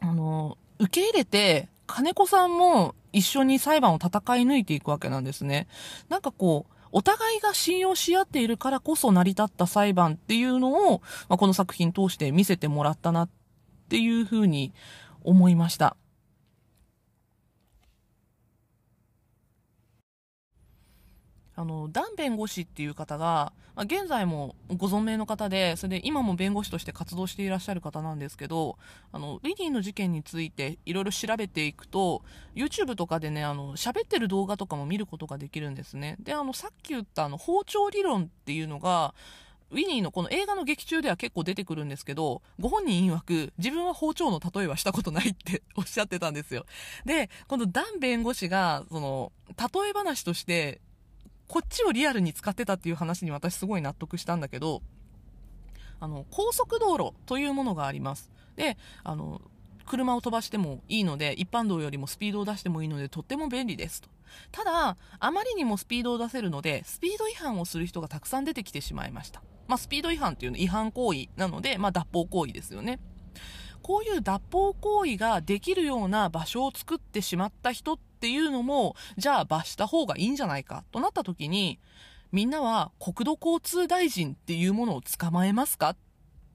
[0.00, 5.68] あの、受け入れて、金子さんも一緒に裁判を戦い抜いていくわけなんですね。
[6.08, 13.28] なんかこう、お互いが信用し合っているからこそ成り立った裁判っていうのを、まあ、この作品通して見せてもらったなっ
[13.88, 14.72] ていうふうに
[15.26, 15.96] 思いました。
[21.58, 28.76] あの、ダン弁護士っていう方が、まあ、現在もご存命の方で、それで今も弁護士として活動していらっしゃる方なんですけど、
[29.10, 32.22] あの、リディの事件についていろいろ調べていくと、
[32.54, 36.16] YouTube とかでね、あの、喋ってる動画とかも見ることができるんですね。
[36.20, 39.14] で、あの、さっき言ったあの、包丁理論っていうのが、
[39.70, 46.66] ウィニーのこの映画の劇中では結構出てくるんですけど、ご本人曰く、自分は包丁の例えはしたことないって おっしゃってたんですよ。
[47.04, 50.80] で、このダン弁護士が、その、例え話として、
[51.48, 54.82] こっちをリアルに使ってたっていう話に私すごい納得したんだけど、
[55.98, 58.30] あの、高速道路というものがあります。
[58.56, 59.40] で、あの、
[59.86, 64.08] 車を飛ばしてもいいので、一般道よりもスピードを出してもいいので、とっても便利ですと。
[64.52, 69.42] ただ、あまりにもスピードを出せるので、スピード違反をする人がたくさん出てきてしまいました。
[69.68, 72.98] まあ、スピード違反っていうの違反行為なので、まあ、脱法行為ですよね。
[73.82, 81.78] こういう脱法行為ができるような場所を作ってしまった人っていうのも、じゃあ罰した方がいいんじゃないかとなった時に、
[82.32, 85.96] みんなは国土交通大臣っていうものを捕まえますかっ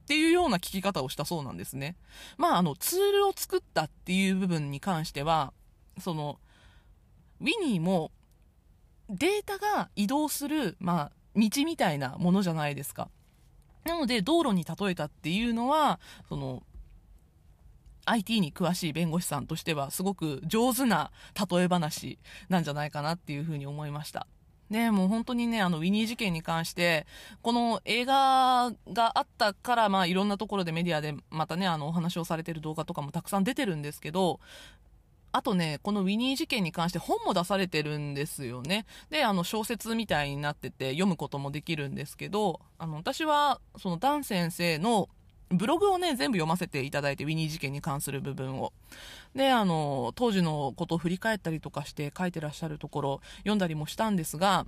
[0.06, 1.96] ていうような聞き方をしたそうなんですね。
[2.36, 5.54] まあ、あの、ツールを作ったっていう部分に関しては、
[5.98, 6.38] その、
[7.40, 8.10] ウィニーも、
[9.08, 13.08] データが移動する、まあ、道みたいなものじゃないですか。
[13.84, 16.62] なので、道路に例えたっていうのは、その、
[18.04, 21.12] IT に詳しい弁護士さんとしてはすごく上手な
[21.50, 22.18] 例え話
[22.48, 24.26] なんじゃないかなっていうふうに思いました。
[24.70, 27.06] ね、もう本当にね、あの、ウィニー事件に関して、
[27.42, 34.40] この映画があったから、まあ、いろんなところでメディアでまたね、あの、お話をされてる動画とかもたくさん出てるんですけど、
[35.32, 38.84] あとね、このウィニー事件に関して本も出されてるんですよね。
[39.10, 45.08] で、あの、小説みたいになってて読むこともできるんですけど、あの、私は、そのダン先生の
[45.48, 48.72] ブログをね、全部読ませていただいて、ウィニー事件に関する部分を。
[49.34, 54.66] で、あの、当時のことを振り返ったりとかして書いてらっしゃるところ、読んだりもしたんですが、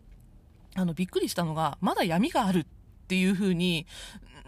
[0.74, 2.66] あの、びっくりしたのが、まだ闇があるっ
[3.06, 3.86] ていうふうに、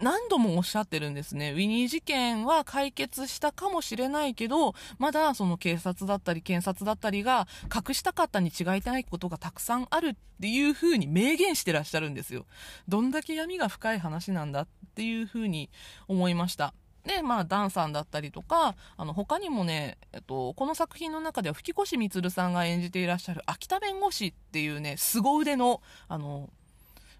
[0.01, 1.51] 何度もおっしゃってるんですね。
[1.53, 12.45] ウィニー事件は解決したかもしれないけど、まだその警察だったり検察だったりが隠したかったに違いないことがたくさんあるっていうふうに明言してらっしゃるんですよ。
[12.87, 15.69] どんだけ闇が深い話なんだっていうふうに
[16.07, 16.73] 思いました。
[17.07, 26.49] で、まあ、ダンさんだったりとか、あの、他にもね、えっと、この作品の中では吹越光さんが演じていらっしゃる秋田弁護士っていうね、凄腕の、あの、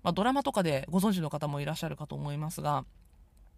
[0.04, 2.86] まあ、ドラマとかでご存知の方もいらっしゃるかと思いますが、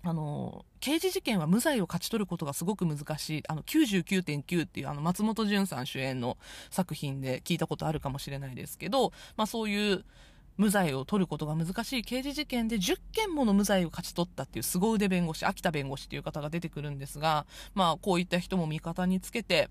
[0.01, 3.43] あの、刑事事件は無罪を勝ち取ることがすごく難しい。
[3.47, 6.37] あの、99.9っていうあの、松本潤さん主演の
[6.69, 10.05] 作品で聞いたことあるかもしれないですけど、まあそういう
[10.55, 19.69] 無罪を取ることが難しい刑事事件で10件もの無罪を勝ち取ったっていう凄腕弁護士、秋田弁護士っていう方が出てくるんですが、まあこういった人も味方につけて、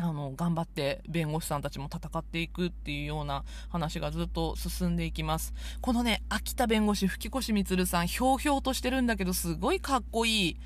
[0.00, 5.54] あの、頑張って弁護士さんたちも戦っていくっていうような話がずっと進んでいきます。
[5.80, 10.56] このね、秋田弁護士、吹越光さん、ひょうひょうとしてるんだけど、すごいかっこいい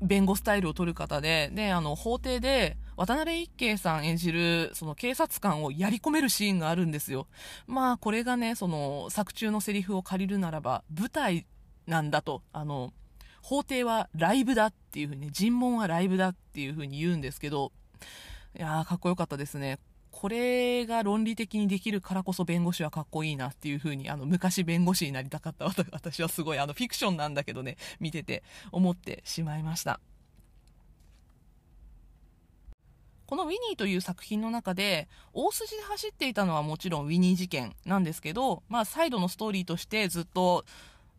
[0.00, 7.26] 弁護スタイルを取る方で、で、あの、法廷で、渡辺一慶さん演じる、その警察官をやり込めるシーンがあるんですよ。
[7.66, 11.46] まあ、これがね、その、作中のセリフを借りるならば、舞台
[11.86, 12.92] なんだと、あの、
[13.42, 17.72] 法廷はライブだっていうふうに、尋問はライブだっていうふうに言うんですけど、
[18.56, 19.78] いやー、かっこよかったですね。
[20.10, 28.42] これが論理的にできるからこそ弁護士はかっこいいなっていう風に、あの、昔弁護士になりたかった私はすごい、あの、フィクションなんだけどね、見てて
[28.72, 30.00] 思ってしまいました。
[33.26, 40.64] このウィニーという作品の中で、大筋で走っていたのはもちろんウィニー事件なんですけど、まあ、サイドのストーリーとしてずっと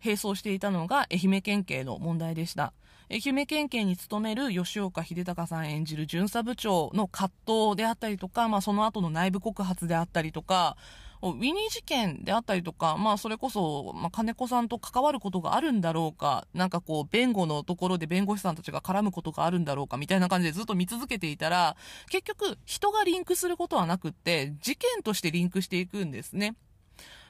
[0.04, 2.74] 並走していたのが愛媛県警の問題でした。
[3.12, 10.78] 愛媛県警に勤める吉岡秀隆さん演じる巡査部長の葛藤であったりとか、まあ、その後の内部告発であったりとか、
[11.24, 21.76] ウィニー事件であったりとか、まあそれこそ、まあ金子さんと関わることがあるんだろうか、なんかこう、弁護のところで弁護士さんたちが絡むことがあるんだろうか、みたいな感じでずっと見続けていたら、
[22.10, 26.56] 結局、人がリンクすることはなくって、事件としてリンクしていくんですね。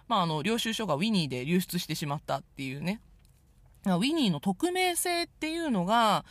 [0.07, 3.01] まああの、領収書がウィニーで流出してしまったっていうね。
[3.85, 6.25] ウィニーの匿名性っていうのが、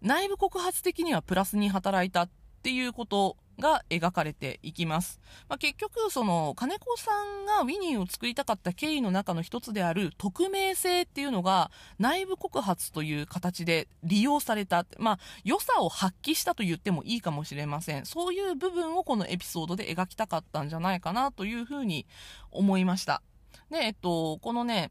[0.00, 2.28] 内部告発的にはプラスに働いたっ
[2.62, 5.20] ていうことが描かれていきます。
[5.48, 14.86] まあ、結局、その、金子さんがウィニーを作りたかった経緯の中の一つである匿名性っていうのが内部告発という形で利用された。
[14.98, 18.06] まあ、良さを発揮したと言ってもいいかもしれません。
[18.06, 22.06] そういう部分をこのエピソードで描きたかったんじゃないかなというふうに
[22.50, 23.22] 思いました。
[23.70, 24.90] で、えっと、このね、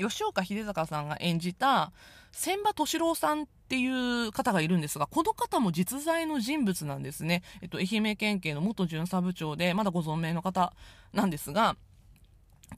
[0.00, 1.92] 吉岡秀隆さんが演じた
[2.32, 7.42] 千葉敏郎さんっていう方がいるんですが、この方も実在の人物なんですね。
[7.62, 10.72] えっと、愛媛県警の元巡査部長で、まだご存命の方
[11.12, 11.76] なんですが、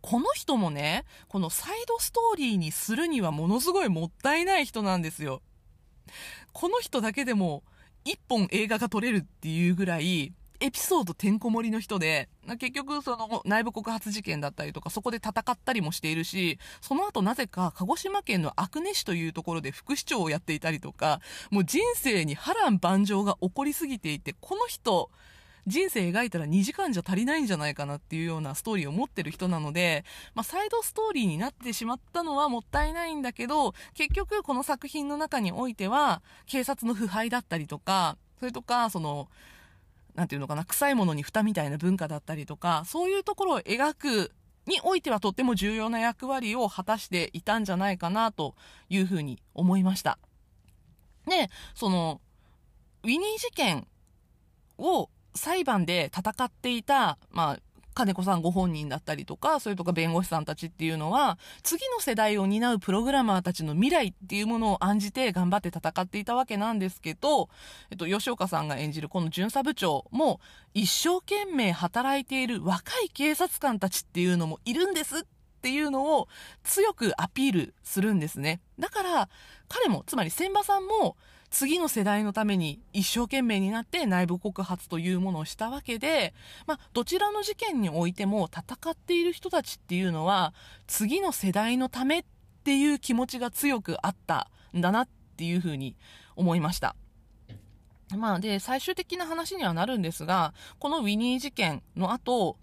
[0.01, 5.43] この人もね、このサイドストーリーにするにはものすごいもったいない人なんですよ。
[6.53, 7.63] この人だけでも
[8.05, 25.11] 一本映画が撮れるっていうぐらい、エピソードてんこ盛りの人で、結局その内部告発事件だったりとか、そこで戦ったりもしているし、その後なぜか鹿児島県の阿久根市というところで副市長をやっていたりとか、もう人生に波乱万丈が起こりすぎていて、この人、
[25.67, 30.05] 人生描いたら2時間じゃ足りないんじゃないかなっていうようなストーリーを持ってる人なので、
[30.35, 39.29] まあ、サイドストーリーになってしまったのはもったいないんだけど、結局この作品の中においては、警察の腐敗だったりとか、それとか、その、
[40.15, 44.33] なんていうのかな、臭いものに蓋みたいな文化だったりとか、そういうところを描く
[44.67, 48.55] においてはとっても重要な役割を果たしていたんじゃないかなと
[48.89, 50.19] いうふうに思いました。
[51.27, 52.21] で、その、
[53.03, 53.87] ウィニー事件
[54.79, 57.59] を裁判で戦っていた、まあ、
[57.95, 67.49] 金子さんご本人だったりとか、それとか弁護士さんたちっていうのは、次の世代を担うプログラマーたちの未来っていうものを案じて頑張って戦っていたわけなんですけど、
[67.91, 70.41] えっと、吉岡さんが演じるこの巡査部長も、
[70.75, 75.23] 一生懸命働いている若い警察官たちっていうのもいるんですっ
[75.63, 76.29] ていうのを
[76.65, 78.61] 強くアピールするんですね。
[78.79, 79.29] だから、
[79.69, 81.17] 彼も、つまり千葉さんも、
[81.53, 86.33] 次の世代のために一生懸命になって内部告発というものをしたわけで、
[86.67, 90.55] まあ、どちらの事件においても戦っている人たちっていうのは、
[90.87, 92.25] 次の世代のためっ
[92.65, 95.95] ていう気持ちが強くあったんだなっていうふうに
[96.37, 96.97] 思いました。
[98.17, 102.57] まあ、で、最終的な話にはなるんですが、このウィニー事件の後、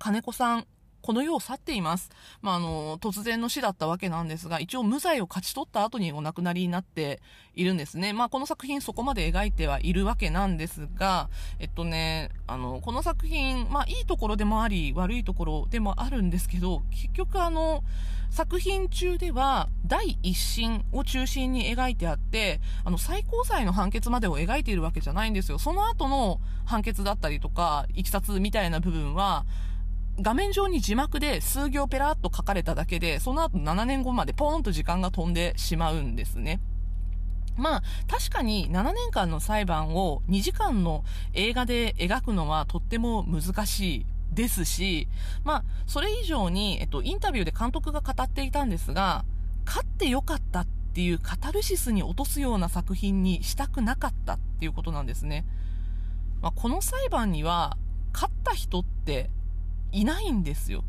[0.00, 0.66] 金子さん
[1.04, 2.08] この世を去っています。
[2.40, 7.20] まあ、あの、突然の死だったわけなんですが、一応無罪を勝ち取った後にお亡くなりになって
[7.54, 8.14] いるんですね。
[8.14, 11.28] まあ、この作品そこまで描いてはいるわけなんですが、
[11.58, 17.84] えっとね、あの、この作品、まあ、いいところでもあり、悪いところでもあるんですけど、結局あの、
[18.30, 25.58] 作品中では、第一審を中心に描いてあって、あの、最高裁の判決までを描いているわけじゃないんですよ。
[25.58, 29.44] その後の判決だったりとか、いきさつみたいな部分は、
[30.20, 36.60] 画面上に字幕で数行ペラッと書かれただけで、その後7年後までポーンと時間が飛んでしまうんですね。
[37.56, 41.04] まあ、確かに7年間の裁判を2時間の
[41.34, 45.08] 映画で描くのはとっても難しいですし、
[45.44, 49.24] まあ、それ以上に、えっと、インタビューで監督が語っていたんですが、
[49.64, 55.44] 勝ってよかったっていうカタルシスに落とすような作品にしたくなかったっていうことなんですね。
[56.42, 57.76] まあ、この裁判には、
[58.12, 59.28] 勝った人って
[59.94, 60.82] いないんですよ。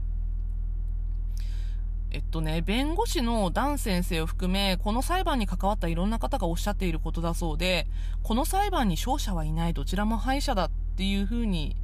[2.10, 7.88] えっとね、弁護士のダン先生を含め、この裁判に関わったいろんな方がおっしゃっていることだそうで、
[8.24, 11.76] この裁判に勝者はいない、どちらも敗者だっていうふうに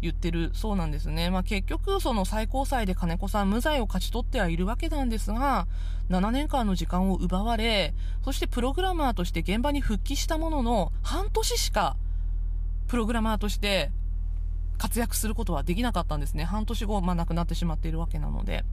[0.00, 1.30] 言ってるそうなんですね。
[1.30, 5.66] まあ、結局、その最高裁で金子さん無罪を勝ち取ってはいるわけなんですが、
[6.08, 7.94] 7年間の時間を奪われ、
[8.24, 11.96] そしてプログラマーとして現場に復帰したものの、半年しか、
[12.86, 13.90] プログラマーとして
[14.80, 16.44] 活躍することはできなかったんですね。
[16.44, 18.64] 半年後、まあ亡くなってしまっているわけなので。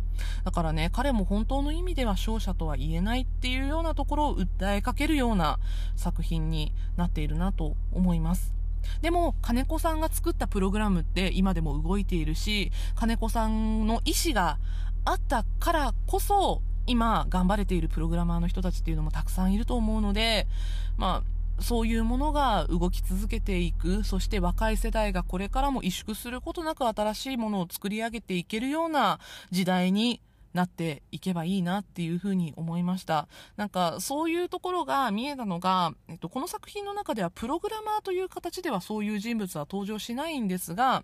[0.45, 5.59] だからね、彼も本当の意味では勝者とは言えないっていうようなところを訴えかけるような
[5.97, 8.53] 作品になっているなと思います。
[9.01, 14.59] でも、金子さんが作ったプログラムって今でも動いているし、金子さんの意思が
[15.03, 20.47] あったからこそ、今頑張れているプログラマーの人たちっていうのもたくさんいると思うので、
[20.95, 29.19] まあ、そういうものが動き続けていく、そして若い世代がこれからも萎縮することなく新しいものを作り上げていけるような
[29.51, 30.21] 時代に
[30.53, 33.27] なっていけばいいなっていうふうに思いました。
[33.57, 41.03] なんかそういうところが見えたのが、えっと、この作品の中ではプログラマーという形ではそういう人物は登場しないんですが、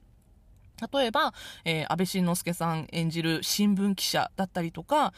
[0.91, 1.34] 例えば、
[1.66, 5.14] えー、安倍晋之助さん演じる新聞記者だったりとか、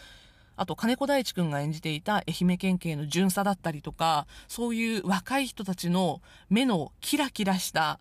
[0.57, 7.99] あと金子大地君が演じていた愛媛県警の巡査だったりとか、そういう若い人たちの目のキラキラした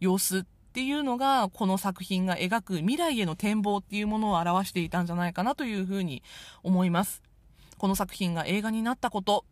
[0.00, 6.22] 様子っていうのが、この作品が描く未来への展望っていうものを表していたんじゃないかなというふうに
[6.62, 7.22] 思います。
[7.78, 9.44] この作品が映画になったこと、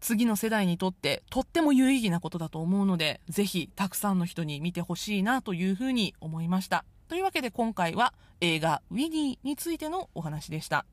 [0.00, 6.84] 次の世代にとってとっても有意義なことだと思うので、ぜひたくさんの人に見てほしいなというふうに思いました。
[7.08, 10.86] というわけで今回は映画ウィニーについてのお話でした。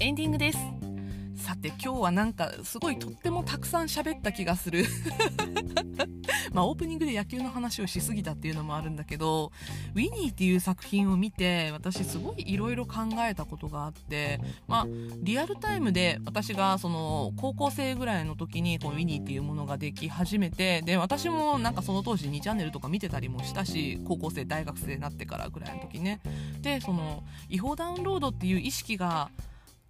[0.00, 0.77] エンディングです。
[1.58, 4.84] て今日はなんかすごいとってもたくさん喋った気がする。
[6.52, 9.52] まあオープニングで野球の話をしすぎたっていうのもあるんだけど
[9.94, 14.86] ウィニーっていう作品を見て私すごいいろいろ考えたことがあってまあ
[15.18, 26.20] リアルタイムで私がその高校生ぐらいの時にこうウィニーっていうものができ始めてで私もなんかその当時2チャンネルとか見てたりもしたし高校生大学生になってからぐらいの時ね。
[26.60, 29.30] でその違法ダウンロードっていう意識が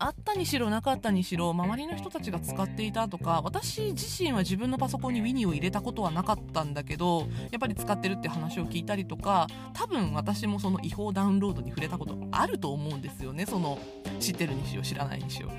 [0.01, 13.79] あったにしろなかったにしろ周りの人たちが使っていたとか私自身は自分のパソコンに Winnie を入れたことはなかったんだけどやっぱり使ってるって話を聞いたりとか多分私もその違法ダウンロードに触れたことあると思うんですよねその
[14.21, 15.51] 知ってるにしよう知らないにしよ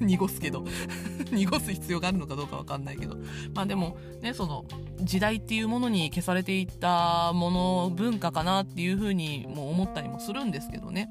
[0.04, 0.64] 濁すけど。
[1.32, 3.16] 濁す必要があるのかどうか分かんないけど。
[3.54, 4.64] まあでもねその
[5.00, 11.08] 時代っていうものに消されていったもの文化かなっていうふうにも思ったりもするんですけどね。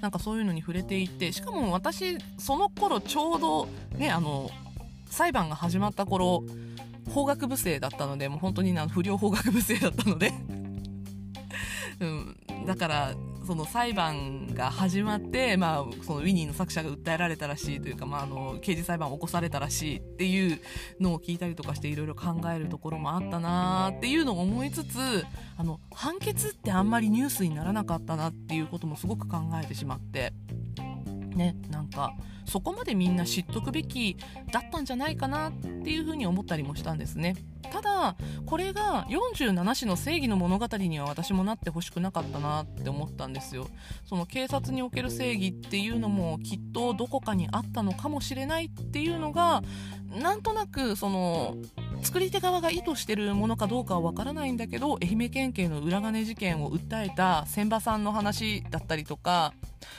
[0.00, 4.50] なんかそういうのに触れていてしかも私その頃ちょうどねあの
[5.06, 6.44] 裁判が始まった頃
[7.10, 10.32] 法学部生だったのでもう本当に不良法学部生だったので。
[12.00, 12.36] うん、
[12.66, 13.14] だから
[13.46, 20.60] その裁判が始まって、まあ、そのウィニーの作者が訴えられたらしいというか、まあ、あの刑事裁判を起こされたらしいっていう
[21.00, 25.24] のを聞いたりとかしていろいろ考えるところもあったなっていうのを思いつつ
[25.56, 30.32] あの判決ってあんまりニュースにならなかったなっていうこともすごく考えてしまって。
[31.34, 32.12] ね、なんか
[32.48, 34.16] そこまでみんな知っとくべき
[34.50, 37.36] だったんじゃないかなっていうふうに思ったりもしたんですね。
[37.70, 43.68] ただこれが47市の正義の物語には私もなってほしくなかったなって思ったんですよ
[44.06, 49.62] その警察における正義っていうのもきっとどこかにあったのかもしれないっていうのが
[50.08, 51.56] なんとなくその
[52.02, 59.52] 作り手側が意図してるものかどうかはわからないんだけど愛媛県警の裏金事件を訴えた千葉さんの話だったりとか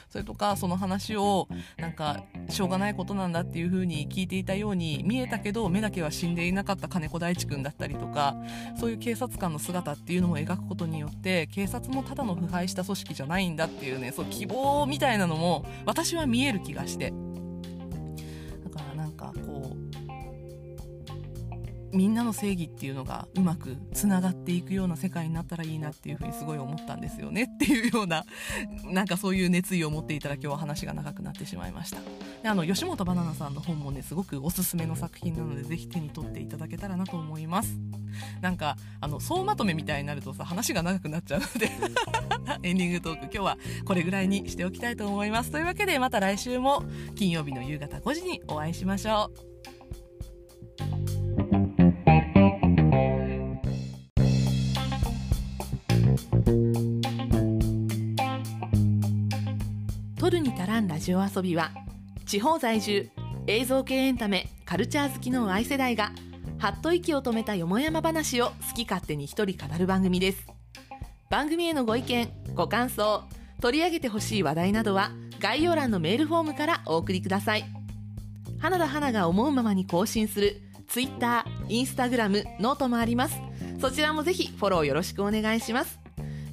[0.09, 1.47] それとかその話を
[1.77, 8.35] なんかしょうがないことなんだっていう風に聞いていたように見えたけど目だけは死んでいなかった金子大地君だったりとか
[8.79, 17.13] そういう警察官の姿っていうのも描くことによって警察もただの腐敗した組織じゃないんだっていうねそう希望みたいなのも私は見える気がして。
[21.93, 28.25] みんなの正義っていうのがうまくつながっていくような世界になったらいいなっていうふうにすごい思ったんですよねっていうような
[28.85, 31.97] なんかそういう熱意を持っていただ今日は話が長くなってしまいました。
[32.43, 37.77] であの吉本ばななさんの本もねすごくおすすめの作品なのでぜひ手に取っていただけたらなと思います。
[38.41, 41.69] なんかあの総まとめみたいになるとさ話が長くなっちゃうので
[42.63, 45.51] エンディングトーク今日はこれぐらいにしておきたいと思います。
[45.51, 46.83] というわけでまた来週も
[47.15, 49.31] 金曜日の夕方5時にお会いしましょ
[51.15, 51.18] う。
[60.29, 61.71] るに足らんラジオ遊びは
[62.25, 63.09] 地方在住
[63.47, 66.11] 映像系エンタメカルチャー好きの Y 世代が
[66.59, 70.45] はっと息を止めたよもやま話を好き勝手に一人語る番組です。
[71.29, 73.23] 番組へのご意見ご感想
[73.61, 77.65] 取り上げてほしい話題などは概要欄のメールフォームからお送りください。
[78.59, 83.39] 花田花が思うままに更新する Twitter、Instagram、 note もあります。
[83.79, 85.99] そちらもぜひフォローよろしくお願いします。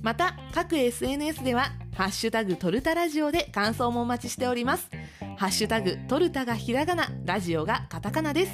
[0.03, 4.91] また各 SNS ではハッシュタグトルタラジオで感想もお待ちしております。
[5.37, 8.53] ハッシュタグトルタがひらがな、ラジオがカタカナです。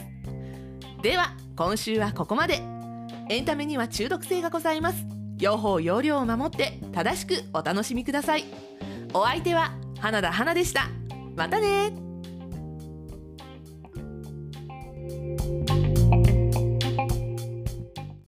[1.03, 2.63] では、今週はここまで。
[3.29, 5.07] エンタメには中毒性がございます。
[5.39, 8.45] 用法用量を守って正しくお楽しみください。
[9.15, 10.89] お相手は花田花でした。
[11.37, 12.02] またね